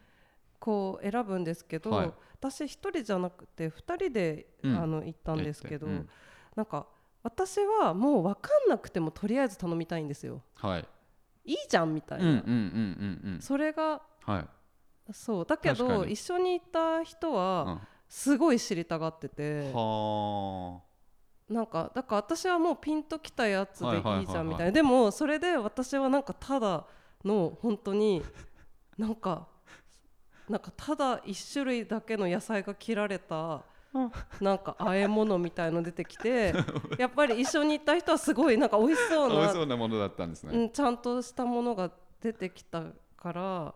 [0.58, 2.12] こう選ぶんですけど、はい。
[2.40, 4.76] 私一人じゃなくて二人で、うん。
[4.76, 6.08] あの行ったんですけど、うん。
[6.54, 6.86] なんか
[7.22, 10.42] 私はもう分かんなくてもとりあえず頼みたいんですよ。
[10.56, 10.88] はい。
[11.44, 12.44] いいじゃんみたいな、
[13.40, 15.12] それがはい。
[15.12, 15.44] そう。
[15.44, 17.34] だけど一緒に行った人うん。
[17.34, 20.80] はすごい知りたがってて、は
[21.52, 24.26] なんかだから私はもうピンときたやつでいいじはいはいはい。
[24.26, 24.72] はいゃんみたいな。
[24.72, 26.84] でもそれで私はなんかただ
[27.24, 28.22] の本当に
[28.98, 29.46] なんか
[30.48, 33.62] なんかただ一種類だけの野菜が切られた
[34.40, 36.54] なんか和え物みたいの出てきて
[36.98, 42.82] やっぱり一緒に行った人はすごいなんか美味しそあ美味しうなそうなものだったんですね、うん、ちゃんとしたものが出てきた
[43.16, 43.74] から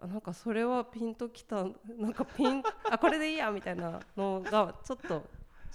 [0.00, 1.64] あなんかそれはピンときた
[1.98, 5.22] なんかピンあこれでいいやみたいなのがちょっと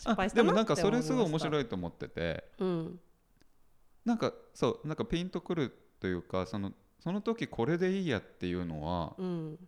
[0.01, 2.43] 失敗あしたなでもなんかそれすごい面白いと思ってて。
[2.57, 2.99] うん。
[4.03, 9.59] なんかそうなんかピンとくるというかそのその時これでいいやっていうのはうん。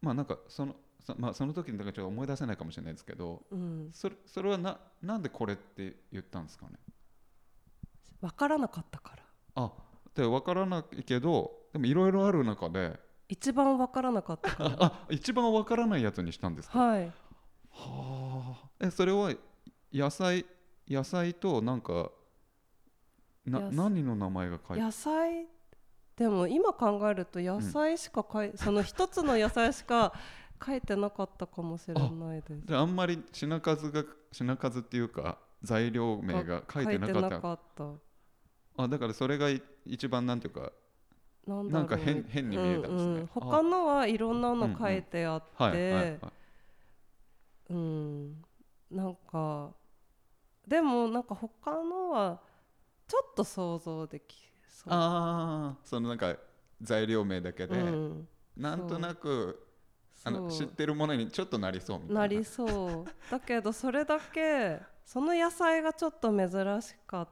[0.00, 3.90] まあなんかそのそ,、まあ、その時にだからちょっと思い出せないかもしれないですけどうん。
[3.92, 6.72] それそれはななんでこれって言ったんですかね？
[8.20, 9.22] 分からなかったから。
[9.54, 9.72] あ
[10.16, 12.98] で分からないけどでもいろいろある中で。
[13.28, 16.78] 一番分からなかったあ一番分からないやつにしたんですか？
[16.78, 17.12] はい
[17.72, 18.68] はあ。
[18.80, 19.32] えそれは
[19.92, 20.44] 野菜
[20.88, 22.10] 野菜となんか
[23.46, 25.46] な何の名前が書いて野菜
[26.16, 30.12] でも今考えると野菜しか書い、その一つの野菜しか
[30.64, 32.66] 書いてなかったかもしれないです。
[32.66, 37.08] じゃああんまり品数が品数っていうか材料名が書いてな
[37.40, 37.90] かった
[38.76, 40.72] あだからそれがい一番なんていうか
[41.46, 43.02] なんか変変に見えたんですね。
[43.02, 43.26] うんうん。
[43.26, 46.32] 他のはいろんなの書いてあって、はいはいはい
[47.70, 48.42] うん。
[48.90, 49.72] なんか
[50.66, 52.40] でもなんか他のは
[53.08, 54.36] ちょっと想像でき
[54.68, 54.92] そう。
[54.92, 56.36] ああそのなんか
[56.80, 59.66] 材料名だけで、うん、なんとなく
[60.24, 62.20] あの知ってるものにちょっとなりそうみたいな。
[62.20, 63.30] なりそう。
[63.30, 66.48] だけどそれだけその野菜がちょっと珍
[66.82, 67.28] しかっ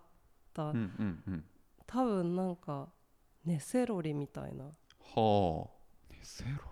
[0.52, 1.44] た、うんうんうん。
[1.86, 2.88] 多分なんか
[3.44, 4.64] ねセロリみたいな。
[4.64, 5.68] は
[6.10, 6.12] あ。
[6.12, 6.69] ねセロリ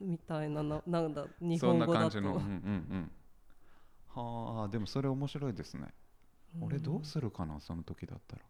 [0.00, 1.98] みたいなななんだ日本語だと。
[1.98, 2.34] 感じの。
[2.34, 2.48] うんうんう
[2.98, 3.10] ん。
[4.08, 5.94] はあでもそれ面白いですね、
[6.60, 8.42] 俺どうするかなその時だったら。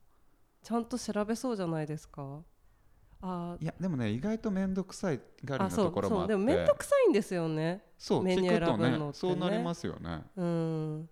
[0.63, 2.41] ちゃんと調べそうじゃないですか？
[3.23, 6.33] あいやでもね意外と面倒くさいがりのあそうところもあって。
[6.33, 7.85] そうでも面倒くさいんですよね。
[7.99, 9.13] そうメニュー選ぶのってね。
[9.13, 10.23] そうなりますよね。
[10.37, 11.11] うん。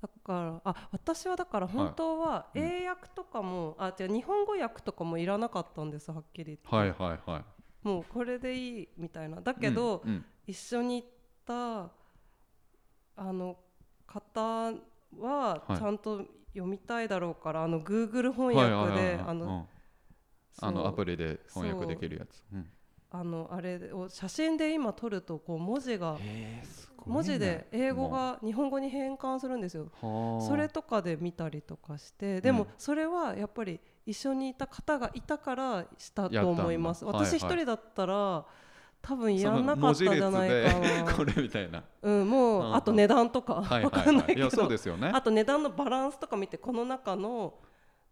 [0.00, 2.62] だからあ私はだから本当はうん。
[2.62, 7.44] 英訳とかも、あ違う日本語訳とかもいらなかったんですはっきり言って、はいはいはい
[7.84, 9.40] もうこれでいいみたいな。
[9.40, 10.24] だけど、うんうん。
[10.46, 11.08] 一緒に行っ
[11.46, 11.90] た
[13.16, 13.56] あの
[14.06, 19.68] 方ははいちゃんと読みたいだろうから、あの Google 翻はいはい訳であの
[20.60, 22.42] あのアプリリで翻訳できるやつ。
[22.52, 22.56] う。
[22.56, 22.68] ん。
[23.10, 26.64] あのあれを写真で今撮るとこう文字がね。
[27.06, 29.90] 文字で英語が日本語に変換するんですよ。
[30.00, 30.46] はあ。
[30.48, 32.40] それとかで見たりとかして。
[32.40, 32.68] でもうん。
[32.78, 37.04] それはやっぱり一緒にいた方がいたからしたと思います。
[37.04, 38.44] はいはい私一人だったら
[39.00, 41.84] 多分やそのんなかったんじゃないか文字列で こなれみたいな。
[42.02, 44.00] うんもうんうあと値段とかはいわはいはい。
[44.00, 44.40] いかんないけど。
[44.40, 45.10] やそうですよね。
[45.12, 47.54] あと値段のバランスとか見てこの中の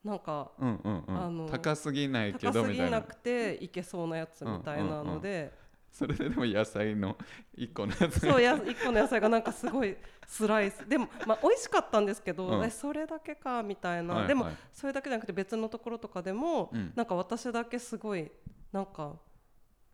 [0.05, 1.24] なんかうんうんうん。
[1.24, 2.85] あの高すぎないけ高どみたいな。
[2.85, 5.52] すぎなくていけそうなやつみたいなので
[5.92, 7.18] それででも野菜の
[7.55, 9.94] 一個のやつそうや一個の野菜がなんかすごい
[10.26, 10.88] スライス。
[10.88, 12.64] でもまあ美味しかったんですけど、うん。
[12.64, 14.28] えそれだけかみたいな、はいはい。
[14.28, 16.92] でもそれだけじゃなくて別のところとかでも、うん。
[16.96, 18.33] なんか私だけすごい
[18.72, 19.18] なんか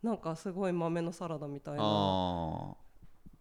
[0.00, 1.80] なんかすごい豆のサラダみたいな。
[1.82, 2.76] あ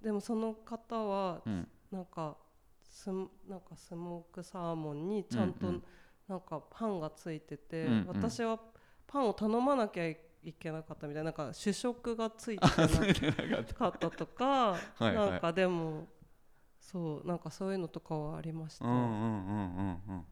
[0.02, 1.68] でもその方はあうん。
[1.92, 2.38] なんか
[2.82, 5.72] スなんかスモークサーモンにちゃんと
[6.28, 8.06] なんかパンがついてて、うんうん。
[8.08, 8.60] 私は
[9.06, 15.16] パンを頼まなきゃいけなかったみたいななんか主食がついてなかったとか はいはい。
[15.16, 16.08] なんかでも
[16.80, 20.02] そうなんかそういうのとかはありました、うんうんうんうん。
[20.08, 20.26] うん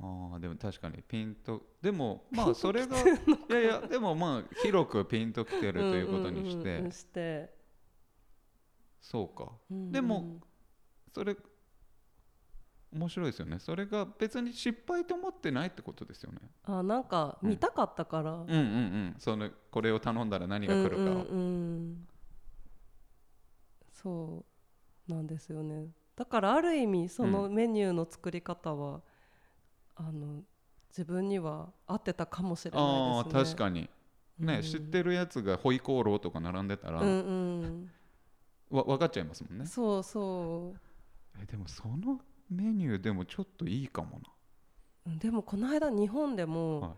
[0.00, 3.04] ああでも確かにピンとでも まあそれがい
[3.48, 7.48] やいやでもまあ広くピンときてるということにして、うん
[9.00, 9.52] そうか。
[9.70, 9.92] うんうん。
[9.92, 10.40] でも
[11.14, 11.36] それ
[12.92, 13.58] 面白いですよね。
[13.58, 16.38] それが別に失敗と思ってないってことですよね。
[16.64, 18.48] あなんか見たかったから、うん。
[18.50, 22.08] うんうんそのこれを頼んだら何が来るかを、うんうんうん
[23.92, 24.44] そ
[25.08, 25.88] うなんですよね。
[26.14, 29.00] だからある意味そのメニューの作り方は、
[29.96, 30.42] あの
[30.90, 33.44] 自分には合ってたかもしれああないですね。
[33.44, 33.90] 確かに。
[34.38, 34.62] ね、うん。
[34.62, 37.10] 知ってるやつがホイコーローとか並んでたら、うんう
[37.66, 37.90] ん
[38.70, 39.66] わ分かっちゃいますもんね。
[39.66, 40.74] そうそ
[41.40, 42.20] えでもその
[42.50, 44.20] メニューでもちょっといいかも
[45.06, 46.90] ううんでもこの間日本でも、はい。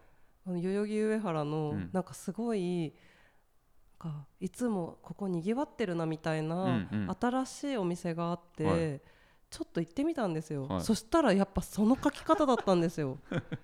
[0.47, 1.91] あの代々木上原の、うん。
[1.93, 2.95] なんかすごい
[4.03, 7.17] なんかいつもここにぎわってるなみたいな、うんうん。
[7.21, 9.01] 新しいお店があって、はい。
[9.51, 10.83] ちょっと行ってみたんですよ、はい。
[10.83, 13.19] そしたらやっぱその書き方だったんですよ。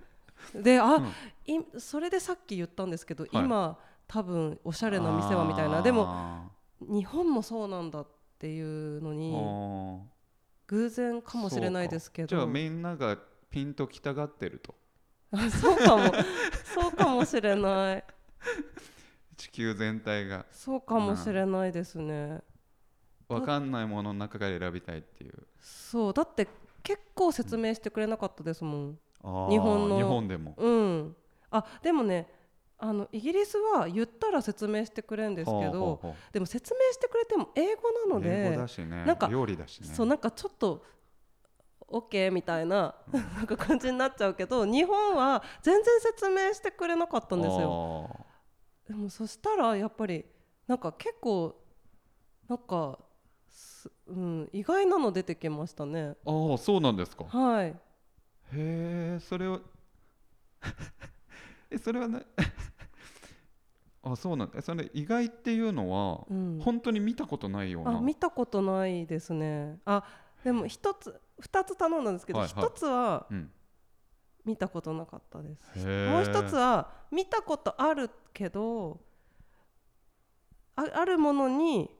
[0.54, 1.06] であ、うん。
[1.46, 3.28] いそれでさっき言ったんですけど、い。
[3.32, 5.82] 今多分おしゃれな店はみたいな。
[5.82, 8.06] でも日本もそうなんだっ
[8.38, 10.08] ていうのにも
[10.68, 12.28] 偶然かもしれないですけど。
[12.28, 13.18] じゃあみんなが
[13.50, 14.74] ピンときたがってると。
[15.32, 16.12] あ そうかも。
[16.74, 18.04] そうかもしれない。
[19.36, 20.46] 地球全体が。
[20.50, 22.42] そうかもしれないですね、
[23.28, 25.46] 分かんないものの中から選びたいっていう。
[25.60, 26.12] そう。
[26.12, 26.48] だって
[26.82, 28.98] 結構説明してくれなかったですもん。
[29.22, 29.96] あー日本の。
[29.96, 30.54] 日本でも。
[30.56, 31.16] うん。
[31.50, 32.28] あでもね
[32.78, 36.14] あのイギリスは言ったら説明してくれるんですけどほうほうほう。
[36.32, 39.04] でも説明してくれても英語なの英語でだしね。
[39.04, 39.88] なんか料理だしね。
[39.88, 40.84] そうなんかちょっと
[41.88, 42.94] OK みたいな
[43.36, 47.60] なんか感じになっちゃうけど日本は全然説明してくれなかったんですよ。
[47.60, 48.26] よ
[48.88, 50.24] でもそしたらやっぱり
[50.66, 51.56] なんか結構
[52.48, 52.98] なんか
[53.48, 56.14] す、うん、意外なの出てきましたね。
[56.26, 57.24] ああそうなんですか。
[57.24, 57.68] はい。
[57.68, 57.74] へ
[58.52, 59.60] えそれを
[61.70, 62.22] えそれは ね
[64.08, 64.62] あそうなんだ。
[64.62, 66.60] それ意外っていうのは、うん。
[66.62, 67.98] 本当に見たことないような？
[67.98, 69.80] あ見たことないですね。
[69.84, 70.04] あ
[70.44, 72.64] でも一つ二つ頼んだんですけどはいはい。
[72.66, 73.50] 一、つはうん、
[74.44, 75.86] 見たことなかったです。
[75.86, 79.00] もう一つは見たことあるけど
[80.76, 81.90] ああるものに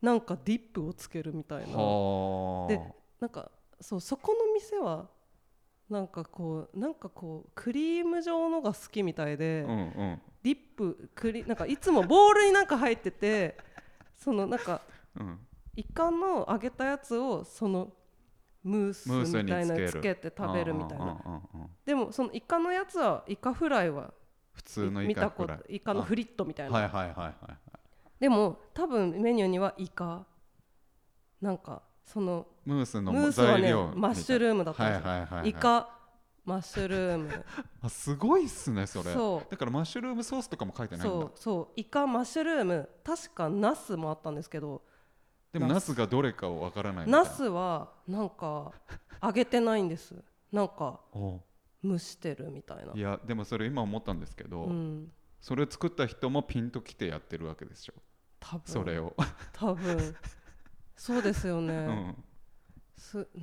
[0.00, 1.76] なんかディップをつけるみたいな。
[1.76, 2.68] はあ。
[2.68, 2.80] で
[3.20, 5.08] なんかそうそこの店は
[5.90, 13.56] なんかこうなんかこうクリーム状のが好きみたいで、うんうんディップクリなんかいつもボウルになんか入ってて
[14.16, 14.80] そのなんか
[15.18, 15.38] うん。
[15.76, 17.92] イカの揚げたやつをその
[18.62, 21.16] ムースみたいなのつけて食べるみたいな。
[21.86, 24.12] でもそのイカのやつはイカフライは
[24.52, 27.34] 普通のイ見たこカフライとイカのフリットみたいな、はいはいはいはい
[28.18, 30.26] でも多分メニューにはイカ。
[31.40, 35.48] なんかそのムースのムースはねマッシュルームだったんですよ、はいはいはいはい。
[35.48, 35.88] イカ
[36.44, 37.44] マッシュルーム。
[37.82, 39.12] あすごいっすねそれ。
[39.12, 39.50] そう。
[39.50, 41.16] だからマッシュルームソースとかも書いてないんだ。
[41.18, 41.68] そうそう。
[41.76, 42.88] イカマッシュルーム。
[43.04, 44.82] 確かナスもあったんですけど。
[45.52, 45.94] でもナス。
[45.94, 48.72] がどれかわからないナスはなんか
[49.22, 50.14] 揚げてないんです。
[50.52, 51.40] なんかお
[51.84, 52.92] 蒸してるみたいな。
[52.94, 55.12] いやでもそれ今思ったんですけど、うん。
[55.40, 57.94] それ作った人もピンときてやってるわけでしょ。
[58.38, 58.62] 多分。
[58.66, 59.14] それを、
[59.52, 60.16] 多分。
[60.96, 62.24] そうですよね, うん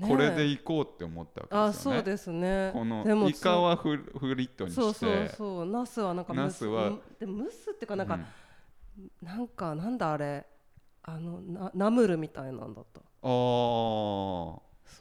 [0.08, 1.98] これでいこうって思ったわあけですよね。
[1.98, 2.70] そうですね。
[2.74, 4.82] このでもイカはフフリットにして。
[4.82, 5.66] そうそうそう。
[5.66, 6.88] ナスはなんかナスは。
[6.88, 9.12] うんでも蒸すっていうかなんか、うん。
[9.22, 10.46] なんかなんだあれ。
[11.04, 13.00] あのなナムルみたいなんだった。
[13.00, 14.62] ああそ
[14.96, 14.98] う。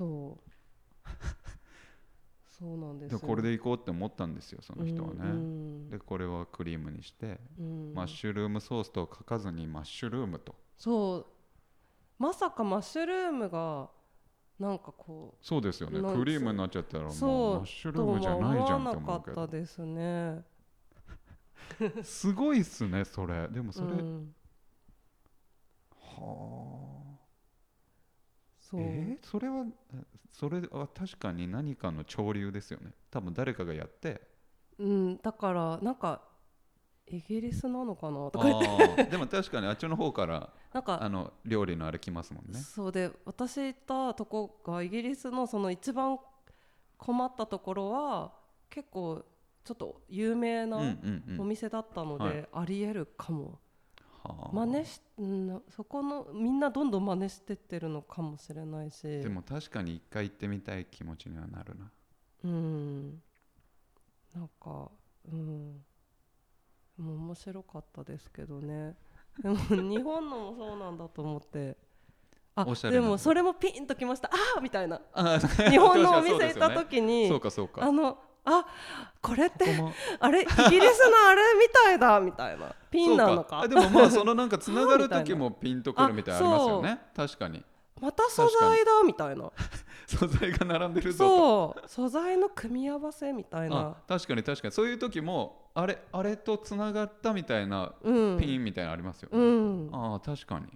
[2.59, 7.93] そうなんですでこれでいこうって思ったんですよその人はね、うんでこれはクリームにして、うん。
[7.95, 10.55] マッシュルームソースと書かずにマッシュルームと。
[10.79, 11.27] そう。
[12.19, 13.91] まさかマッシュルームが
[14.59, 16.01] なんかこそうですよね。
[16.01, 19.47] クリームになっちゃったらもうマッシュルームじゃないじゃんって思うけど。
[19.47, 20.45] ですね。
[22.03, 23.49] すごいっすねそれ。
[23.49, 24.35] でもそれ、うん、
[25.91, 27.19] はあ。
[28.59, 29.27] そう、えー？
[29.27, 29.67] それは
[30.33, 32.93] それは確かに何かの潮流ですよね。
[33.11, 34.23] 多分誰かがやって。
[34.79, 36.23] うん、だからなんか
[37.07, 42.61] イギリスなのかなとあかでも確かにあっちの方からなんかあの料理のあれ来ますもんね。
[42.61, 46.19] そうで私行ったとこがイギリスのその一番
[46.99, 48.35] 困ったところは
[48.69, 49.25] 結構
[49.65, 51.41] ちょっと有名うんうなんうん。
[51.41, 52.49] お店だったので、はい。
[52.53, 53.59] ありえるかも。
[54.23, 54.51] はあ。
[54.53, 59.03] 真似し、うん、そこのみんなどんどん真似してってるのかもしれないし。
[59.03, 61.91] でも確かに一回行ってみたい気持ちにはなるな。
[62.45, 63.23] うん。
[64.35, 64.91] なんか
[65.33, 65.83] うん。
[66.99, 68.95] 面白かったですけどね
[69.43, 71.77] でも日本のもそうなんだと思って。
[72.55, 73.03] あおしゃれな。
[73.03, 74.29] でもそれもピンときました。
[74.29, 75.01] ああみたいな。
[75.13, 75.39] あ
[75.71, 78.65] 日本のお店行った時に、 そうかそうかあのあ
[79.21, 79.65] これって
[80.21, 82.75] あれイギリスのあれみたいだ みたいな。
[82.91, 83.69] ピンなのか？
[83.69, 87.01] でもまあそのなんかつながる時もピンとくるみたいなのありますよね。
[87.15, 87.63] 確かに。
[88.01, 89.51] また素材だみたいな。
[90.07, 91.37] 素材が並んでるぞと。
[91.37, 91.89] そう。
[91.89, 94.73] 素材の組み合わせみたいあな確かに確かに。
[94.73, 98.39] そういう時もあれあれとつながったみたいなうん。
[98.39, 99.91] ピンみたいなのありますよ、うん。
[99.93, 100.67] ああ確かに。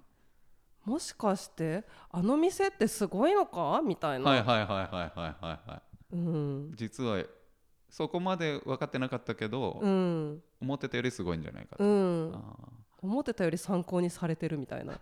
[0.85, 3.81] もしかしてあの店ってすごいのか？
[3.83, 5.81] みたいな、はいはいはいはいはいはいは
[6.13, 6.15] い。
[6.15, 6.71] うん。
[6.75, 7.23] 実は
[7.89, 10.43] そこまで分かってなかったけど、うん。
[10.61, 12.31] 思ってたよりすごいんじゃないかと、うん。
[12.35, 12.39] あ
[13.01, 14.93] 思ってたより参考にされてるみたいな。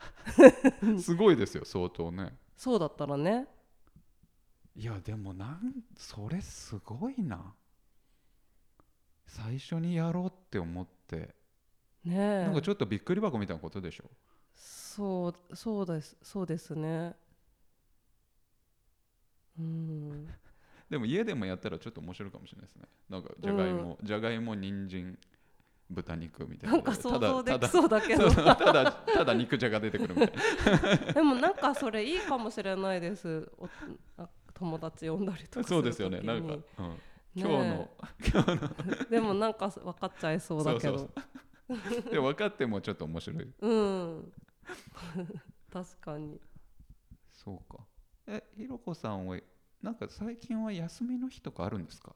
[0.81, 2.37] ー すごいですよ相当ね。
[2.55, 3.47] そうだったらね。
[4.77, 7.53] いやでもなんそれすごいな
[9.29, 11.35] 最初にやろうって思って、
[12.03, 12.43] ねえ。
[12.45, 14.05] なんかちょっとびっくり箱みたいなことでしょ？
[14.55, 17.15] そうそうですそうですね。
[19.59, 20.27] うん。
[20.89, 22.83] でも家でもやったらちょっと面白いかもしれないですね。
[23.09, 25.17] なんかじゃがいも、じゃがいも人参
[25.91, 26.75] 豚肉みたいな。
[26.77, 28.29] なんか想像できただそうだけど。
[28.33, 30.37] ただただ肉じゃが出てくるみたい
[31.07, 31.13] な。
[31.13, 33.51] でもなんかそれいいかもしれないです。
[33.57, 33.69] お
[34.17, 36.21] あ友達呼んだりとかそうですよね。
[36.21, 36.89] なんか、うん。
[36.89, 36.97] ね
[37.35, 37.89] 今日の
[38.33, 39.09] 今日の。
[39.09, 40.97] でもなんか分かっちゃいそうだけど。
[40.97, 41.09] そう
[41.77, 43.53] そうで分かってもちょっと面白い。
[43.59, 44.33] うん。
[45.71, 46.41] 確かに。
[47.31, 47.85] そうか。
[48.27, 49.39] えひろこさんは
[49.81, 52.15] なんか最近は休みの日とかあるんですか？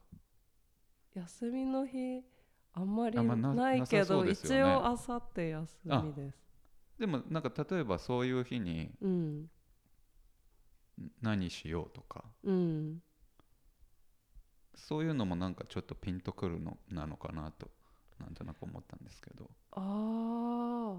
[1.14, 2.22] 休みの日
[2.72, 4.32] あんまりなないけど、ね。
[4.32, 6.38] 一応あさって休みです。
[6.98, 9.50] でもなんか例えばそういう日にうん。
[11.20, 12.24] 何しようとか。
[12.42, 13.02] うん
[14.74, 17.68] そういうのもなんかちょっとピンとくるのなのかなと
[18.20, 19.50] なんとなく思ったんですけど。
[19.72, 20.96] あ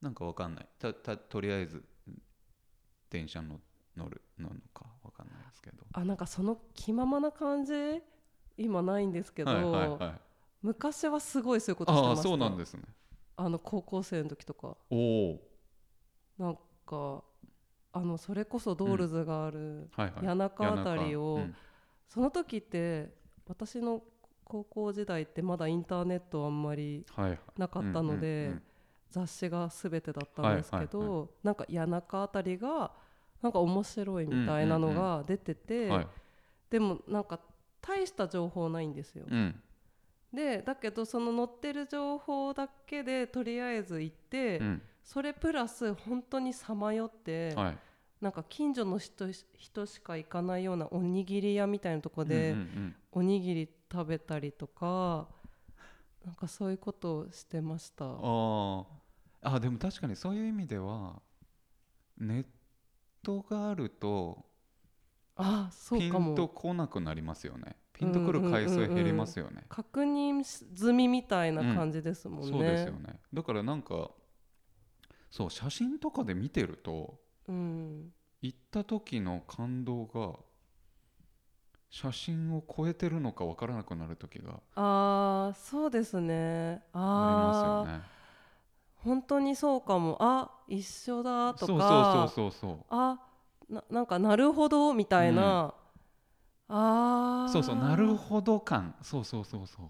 [0.00, 0.68] なんかわかんない。
[0.78, 1.82] たたとりあえず
[3.10, 3.60] 電車の
[3.96, 5.84] 乗るのかわかんないですけど。
[5.92, 7.72] ああなんかその気ままな感じ？
[8.58, 10.20] 今ないんですけど、はいはいはい。
[10.62, 12.28] 昔はすごいそういうことしてああました。
[12.28, 12.82] そうなんですね。
[13.36, 14.76] あの高校生の時とか。
[14.90, 15.40] おお
[16.38, 17.22] なんか
[17.92, 20.24] あのそれこそドールズがある、はいはい。
[20.26, 21.54] 谷中あたりを、うん
[22.08, 23.10] その時って
[23.48, 24.02] 私の
[24.44, 27.04] 高校時代ってまだインターネットあんまり
[27.56, 28.52] なかったので、
[29.10, 32.92] 雑誌が全てだったんですけど、なんか谷中あたりが
[33.42, 36.06] なんか面白いみたいなのが出てて、はい。
[36.70, 37.40] でもなんか
[37.80, 39.24] 大した情報ないんですよ。
[39.28, 39.60] うん。
[40.32, 44.82] でだけどその載ってる情報だけでとりあえず行って、うん。
[45.02, 47.78] それプラス本当にさまよって、はい
[48.26, 55.28] なんか近所の人人しか行かないようなおにぎり屋みたいなとこで、うんうんおにぎり食べたりとか
[56.24, 58.04] なんかそういうことをしてました。
[58.04, 58.84] うん、あー。
[59.42, 61.22] あでも確かにそういう意味では
[62.18, 62.46] ネッ
[63.22, 64.44] トがあると
[65.36, 66.32] あそピうかも。
[66.32, 67.76] ンとこなくなりますよね。
[67.92, 72.48] ピンとくる回数減りますよね、確認済みみたいな感じですもんね。
[72.48, 73.20] そうですよね。
[73.32, 74.10] だからなんか
[75.30, 80.38] そう写真とかで見てるとうん、行った時の感動が
[81.88, 86.82] 写真を超えてるのか分からなくなる時がああそうですね。
[86.92, 88.04] あああ、りますよね。
[89.04, 90.16] 本当にそうかも。
[90.20, 91.66] あ一緒だとか。
[91.66, 93.18] そうそうそうそうあ
[93.70, 95.74] ななんかなるほどみたいな。
[96.68, 98.94] ああそうそうなるほど感。
[99.02, 99.86] そうそうそうそう。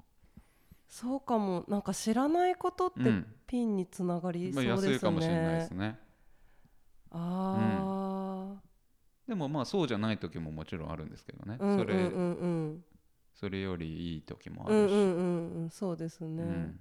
[0.89, 1.65] そうかも。
[1.67, 3.27] なんか知らないことってうん。
[3.47, 4.93] ピンにつながりそまあ、うですね。
[4.93, 5.99] 安いかもしれないですね
[9.35, 12.85] もまあそうじゃない時ももちろんあるんですけどね、うんうんそれうんうん。
[13.35, 15.71] それよりいい時もあるし、うんうんうんうん。
[15.71, 16.81] そうですね、うん。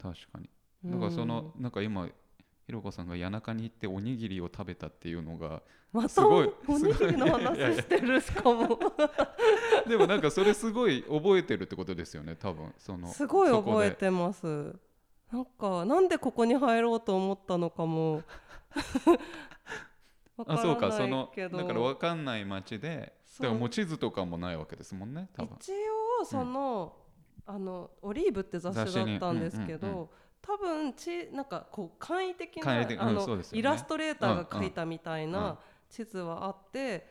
[0.00, 0.48] 確かに。
[0.84, 2.08] だからその、なんか今
[2.68, 5.62] ひろこさんが谷中に行っておにぎりを食べたっていうのが
[6.06, 8.78] すごいおにぎりの話 してるしかも。
[9.88, 12.74] でもなんかそれすごい覚えてるってことですよね多分。
[12.78, 14.74] そのすごい覚えてます
[15.32, 18.22] なんかなんでここに入ろうと思ったのかも。
[20.46, 25.56] あそうかそのだから分かんない街でだからもう地図とかもないわけですもんね多分。
[25.60, 25.72] 一
[26.20, 26.96] 応その,、
[27.46, 30.08] あのオリーブって雑誌だったんですけど、うんうんうん。
[30.40, 33.44] 多分ちなんかこう簡易的なうんあのね。
[33.52, 35.32] イラストレーターが描いたみたいうんうん。
[35.40, 35.58] な
[35.90, 37.10] 地図はあって、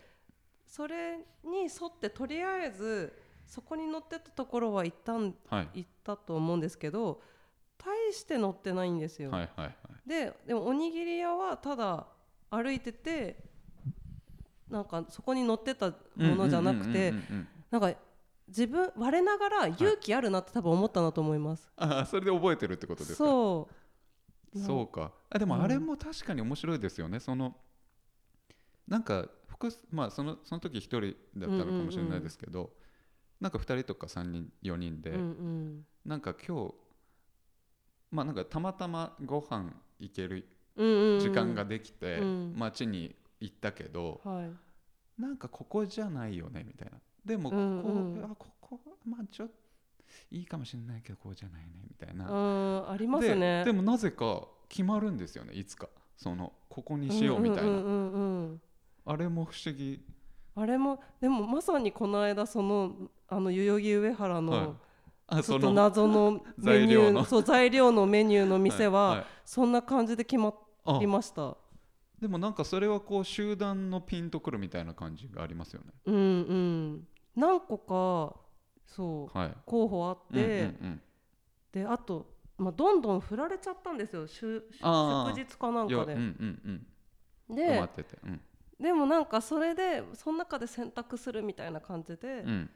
[0.65, 3.13] それに沿ってとりあえず
[3.45, 5.69] そこに載ってたところは一旦はい。
[5.73, 7.21] 行ったと思うんですけど
[7.77, 9.31] 大して載ってないんですよ。
[9.31, 9.73] はいはいはい。
[10.07, 12.07] ででもおにぎり屋はただ
[12.49, 13.43] 歩いてて
[14.69, 17.93] なんかそこに載ってたものじゃなくてうんうんうんうんうんなんか
[18.47, 21.69] 自分我ながら勇気あるなって多分思ったなと思います。
[21.75, 23.17] あそれで覚えてるってことですか？
[23.17, 23.69] そ
[24.55, 24.59] う。
[24.59, 25.11] そうか。
[25.29, 25.63] あでもうん。
[25.63, 27.57] あれも確かに面白いですよね、その
[28.87, 31.01] なんか複数まあそのその時一人
[31.35, 32.71] だったのかもしれないですけど、
[33.41, 35.85] なんか2人とか3人4人で、うんうん。
[36.05, 36.73] なんか今日
[38.11, 42.53] まあなんかたまたまご飯行ける時間ができて、うん。
[42.55, 45.21] 街に行ったけど、はい。
[45.21, 46.97] なんかここじゃないよねみたいな。
[47.25, 49.53] でもここ、うんうんあここまあちょっと
[50.31, 52.33] いいかもしれないけどこうじゃないねみたいな、う
[52.87, 53.59] んありますね。
[53.59, 55.87] ででもなぜか決まるんですよねいつか。
[56.15, 57.71] そのここにしようみたいな、
[59.05, 60.03] あれも不思議、
[60.55, 62.95] あれもでもまさにこの間その
[63.27, 64.86] あの代々木上原はい
[65.29, 67.21] ちょっと謎の メニ材料の。
[67.21, 69.25] ューそう材料のメニューの店いはい。
[69.43, 70.53] そんな感じで決ま
[70.85, 71.57] ありました。
[72.19, 75.91] でもなんかそれはこう集団のピンとくるみたいな感じがありますよね。
[76.05, 77.07] うんうん。
[77.35, 78.39] 何個か
[78.85, 79.53] そうはい。
[79.65, 81.01] 候補あって、うんうん
[81.71, 84.25] であと、まあ、どんどん振られちゃったんですよ。
[84.25, 86.13] 祝日かなんかで。
[86.13, 86.87] うんうんうん
[87.49, 87.55] うん。
[87.55, 88.17] で止まってて。
[88.23, 88.41] うん。
[88.79, 92.69] でもなんかそれでその中で選択するみたいな感じで、うん。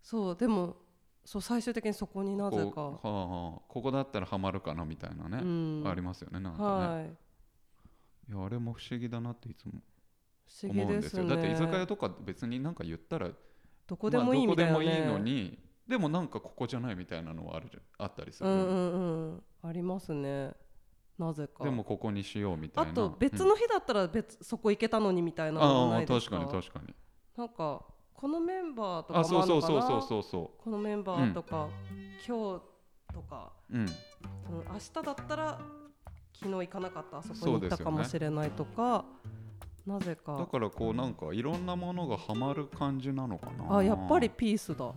[0.00, 0.76] そうでも
[1.24, 3.60] そう最終的にそこになぜか、こうはあはあ。
[3.68, 7.04] ここだったらハマるかなみたいなね、うん、ありますよねなんかね、はい。
[8.32, 9.72] い、やあれも不思議だなっていつも
[10.60, 11.26] 不思うんですすよ。
[11.26, 13.30] だって居酒屋とか別になんか言ったら
[13.86, 14.78] どこでもいいみたいな、ね。
[14.78, 19.42] まあ、どこでもいいのにでもなんかここじゃないみたいなのはあるじゃんあったりする、うんうんうん。
[19.62, 20.52] ありますね。
[21.18, 21.62] なぜか。
[21.62, 22.90] でもここにしようみたいな。
[22.90, 26.38] あと別うんの日だったら別、そこ行けたのにみたいなのもああないですか？
[26.38, 26.94] 確かに確かに。
[27.36, 27.84] なんか
[28.22, 31.68] このメンバーとかそうそうそうそうそうそこのメンバーとか、
[32.24, 33.88] 今日とかううん。
[33.88, 33.94] そ
[34.52, 35.58] の明日だったら
[36.32, 39.04] 昨日行かなかったあそこに行ったかもしれないとか、
[39.84, 43.78] なぜだかからこうなんかいろんなものがハマる感じなのかな。
[43.78, 44.92] あやっぱりピースだ、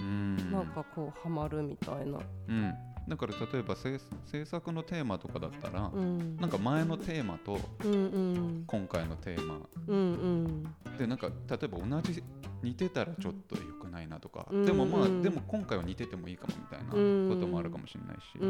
[0.00, 0.36] うん。
[0.52, 2.74] なんかこうハマるみたいな、うん
[3.08, 8.64] だから例えば制制作のテーマとかだったら、うん、なんか前のテーマとうんうん。
[8.66, 9.60] 今回のテーマ。
[9.86, 10.98] うんうん。
[10.98, 12.22] でなんか例えば同じ
[12.62, 17.30] 似てたらちょっと良くないなとか、うんでもまあうんでも今回は似ててもいいかもみたいなうん。
[17.30, 18.48] こともあるかもしれないし、うん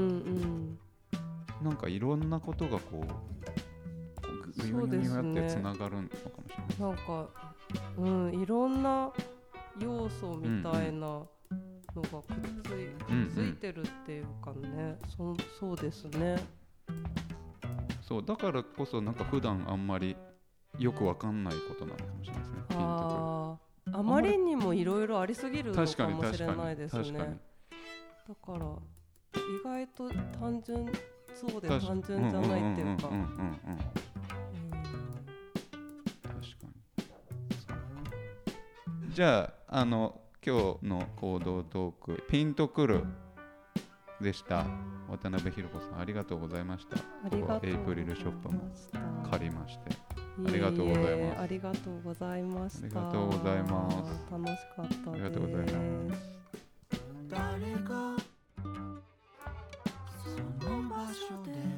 [1.62, 1.64] うん。
[1.64, 3.06] なんかいろんなことがこう
[4.20, 5.32] ぐぐそうですね。
[5.34, 6.96] ぐってつながるのかもしれない。
[6.96, 7.28] なんか
[7.96, 9.12] うんいろんな
[9.80, 11.28] 要素みたいなの
[11.96, 16.36] がくっつい,、くっついてるっていうかね、そそうですね。
[18.02, 20.16] そうだからこそなんか普段あんまり
[20.78, 22.56] よくわかんないことなのかもしれないですね。
[22.70, 27.40] あーあまりにもいろいろありすぎるのかかもしれないですね
[28.28, 28.66] だから
[29.34, 30.92] 意外と単純
[31.34, 33.08] そうで単純じゃないっていうか。
[33.08, 33.78] んんんんうんうん。
[36.22, 36.72] 確かに。
[36.98, 37.82] そうか
[39.14, 43.04] じゃああの今日の行動トークピンとくる
[44.18, 44.64] でした。
[45.10, 46.96] 渡辺裕子さんありがとうございました。
[46.96, 47.70] ありがとう。
[47.70, 48.62] エイプリルショップも
[49.30, 49.94] 借りまして。
[50.46, 51.40] ありがとうございます。
[51.42, 52.86] ありがとうございました。
[52.86, 53.96] ありがとうございます。
[54.30, 56.38] 楽しかったですありがとうございます。
[57.28, 58.16] 誰が
[60.24, 61.77] その場所で